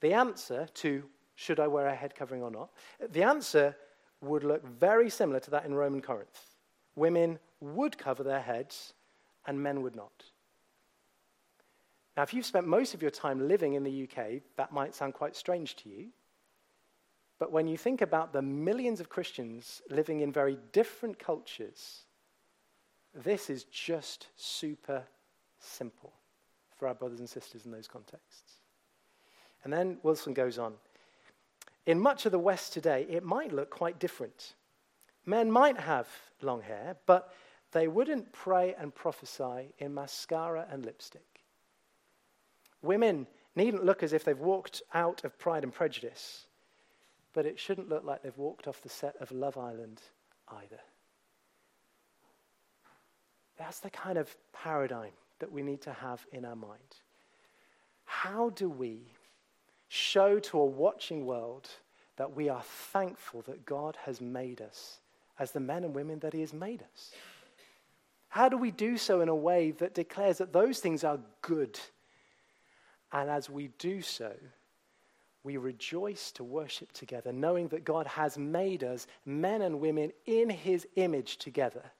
the 0.01 0.13
answer 0.13 0.67
to 0.75 1.03
should 1.35 1.59
I 1.59 1.67
wear 1.67 1.87
a 1.87 1.95
head 1.95 2.15
covering 2.15 2.43
or 2.43 2.51
not, 2.51 2.69
the 3.11 3.23
answer 3.23 3.75
would 4.21 4.43
look 4.43 4.65
very 4.67 5.09
similar 5.09 5.39
to 5.39 5.51
that 5.51 5.65
in 5.65 5.73
Roman 5.73 6.01
Corinth 6.01 6.49
women 6.95 7.39
would 7.61 7.97
cover 7.97 8.23
their 8.23 8.41
heads 8.41 8.93
and 9.47 9.61
men 9.61 9.81
would 9.81 9.95
not. 9.95 10.25
Now, 12.17 12.23
if 12.23 12.33
you've 12.33 12.45
spent 12.45 12.67
most 12.67 12.93
of 12.93 13.01
your 13.01 13.11
time 13.11 13.47
living 13.47 13.73
in 13.73 13.83
the 13.83 14.03
UK, 14.03 14.41
that 14.57 14.73
might 14.73 14.93
sound 14.93 15.13
quite 15.13 15.35
strange 15.35 15.77
to 15.77 15.89
you. 15.89 16.07
But 17.39 17.53
when 17.53 17.67
you 17.67 17.77
think 17.77 18.01
about 18.01 18.33
the 18.33 18.41
millions 18.41 18.99
of 18.99 19.07
Christians 19.07 19.81
living 19.89 20.19
in 20.19 20.31
very 20.31 20.57
different 20.73 21.17
cultures, 21.17 22.01
this 23.13 23.49
is 23.49 23.63
just 23.65 24.27
super 24.35 25.03
simple 25.59 26.13
for 26.77 26.87
our 26.87 26.93
brothers 26.93 27.19
and 27.19 27.29
sisters 27.29 27.65
in 27.65 27.71
those 27.71 27.87
contexts. 27.87 28.53
And 29.63 29.73
then 29.73 29.97
Wilson 30.03 30.33
goes 30.33 30.57
on. 30.57 30.73
In 31.85 31.99
much 31.99 32.25
of 32.25 32.31
the 32.31 32.39
West 32.39 32.71
today, 32.71 33.05
it 33.09 33.23
might 33.23 33.51
look 33.51 33.69
quite 33.69 33.99
different. 33.99 34.53
Men 35.25 35.51
might 35.51 35.79
have 35.79 36.07
long 36.41 36.61
hair, 36.61 36.95
but 37.05 37.33
they 37.71 37.87
wouldn't 37.87 38.31
pray 38.31 38.75
and 38.77 38.93
prophesy 38.93 39.73
in 39.77 39.93
mascara 39.93 40.67
and 40.71 40.85
lipstick. 40.85 41.41
Women 42.81 43.27
needn't 43.55 43.85
look 43.85 44.03
as 44.03 44.13
if 44.13 44.23
they've 44.23 44.39
walked 44.39 44.81
out 44.93 45.23
of 45.23 45.37
Pride 45.37 45.63
and 45.63 45.73
Prejudice, 45.73 46.45
but 47.33 47.45
it 47.45 47.59
shouldn't 47.59 47.89
look 47.89 48.03
like 48.03 48.23
they've 48.23 48.37
walked 48.37 48.67
off 48.67 48.81
the 48.81 48.89
set 48.89 49.15
of 49.19 49.31
Love 49.31 49.57
Island 49.57 50.01
either. 50.47 50.79
That's 53.59 53.81
the 53.81 53.89
kind 53.89 54.17
of 54.17 54.33
paradigm 54.53 55.11
that 55.39 55.51
we 55.51 55.61
need 55.61 55.81
to 55.81 55.93
have 55.93 56.25
in 56.31 56.45
our 56.45 56.55
mind. 56.55 56.79
How 58.05 58.49
do 58.51 58.69
we 58.69 59.01
show 59.89 60.39
to 60.39 60.59
a 60.59 60.65
watching 60.65 61.25
world 61.25 61.69
that 62.15 62.35
we 62.35 62.47
are 62.47 62.63
thankful 62.63 63.41
that 63.43 63.65
God 63.65 63.97
has 64.05 64.21
made 64.21 64.61
us 64.61 64.99
as 65.37 65.51
the 65.51 65.59
men 65.59 65.83
and 65.83 65.93
women 65.93 66.19
that 66.19 66.33
He 66.33 66.39
has 66.39 66.53
made 66.53 66.81
us? 66.81 67.11
How 68.29 68.47
do 68.47 68.57
we 68.57 68.71
do 68.71 68.97
so 68.97 69.21
in 69.21 69.27
a 69.29 69.35
way 69.35 69.71
that 69.71 69.93
declares 69.93 70.37
that 70.37 70.53
those 70.53 70.79
things 70.79 71.03
are 71.03 71.19
good? 71.41 71.79
And 73.11 73.29
as 73.29 73.49
we 73.49 73.69
do 73.77 74.01
so, 74.01 74.33
we 75.43 75.57
rejoice 75.57 76.31
to 76.33 76.43
worship 76.43 76.93
together, 76.93 77.33
knowing 77.33 77.69
that 77.69 77.83
God 77.83 78.07
has 78.07 78.37
made 78.37 78.83
us 78.83 79.07
men 79.25 79.61
and 79.61 79.81
women 79.81 80.11
in 80.25 80.49
His 80.49 80.87
image 80.95 81.37
together 81.37 81.91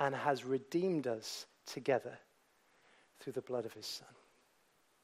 and 0.00 0.14
has 0.14 0.44
redeemed 0.44 1.06
us 1.06 1.46
together 1.66 2.18
through 3.20 3.34
the 3.34 3.42
blood 3.42 3.66
of 3.66 3.72
His 3.74 3.86
Son. 3.86 4.08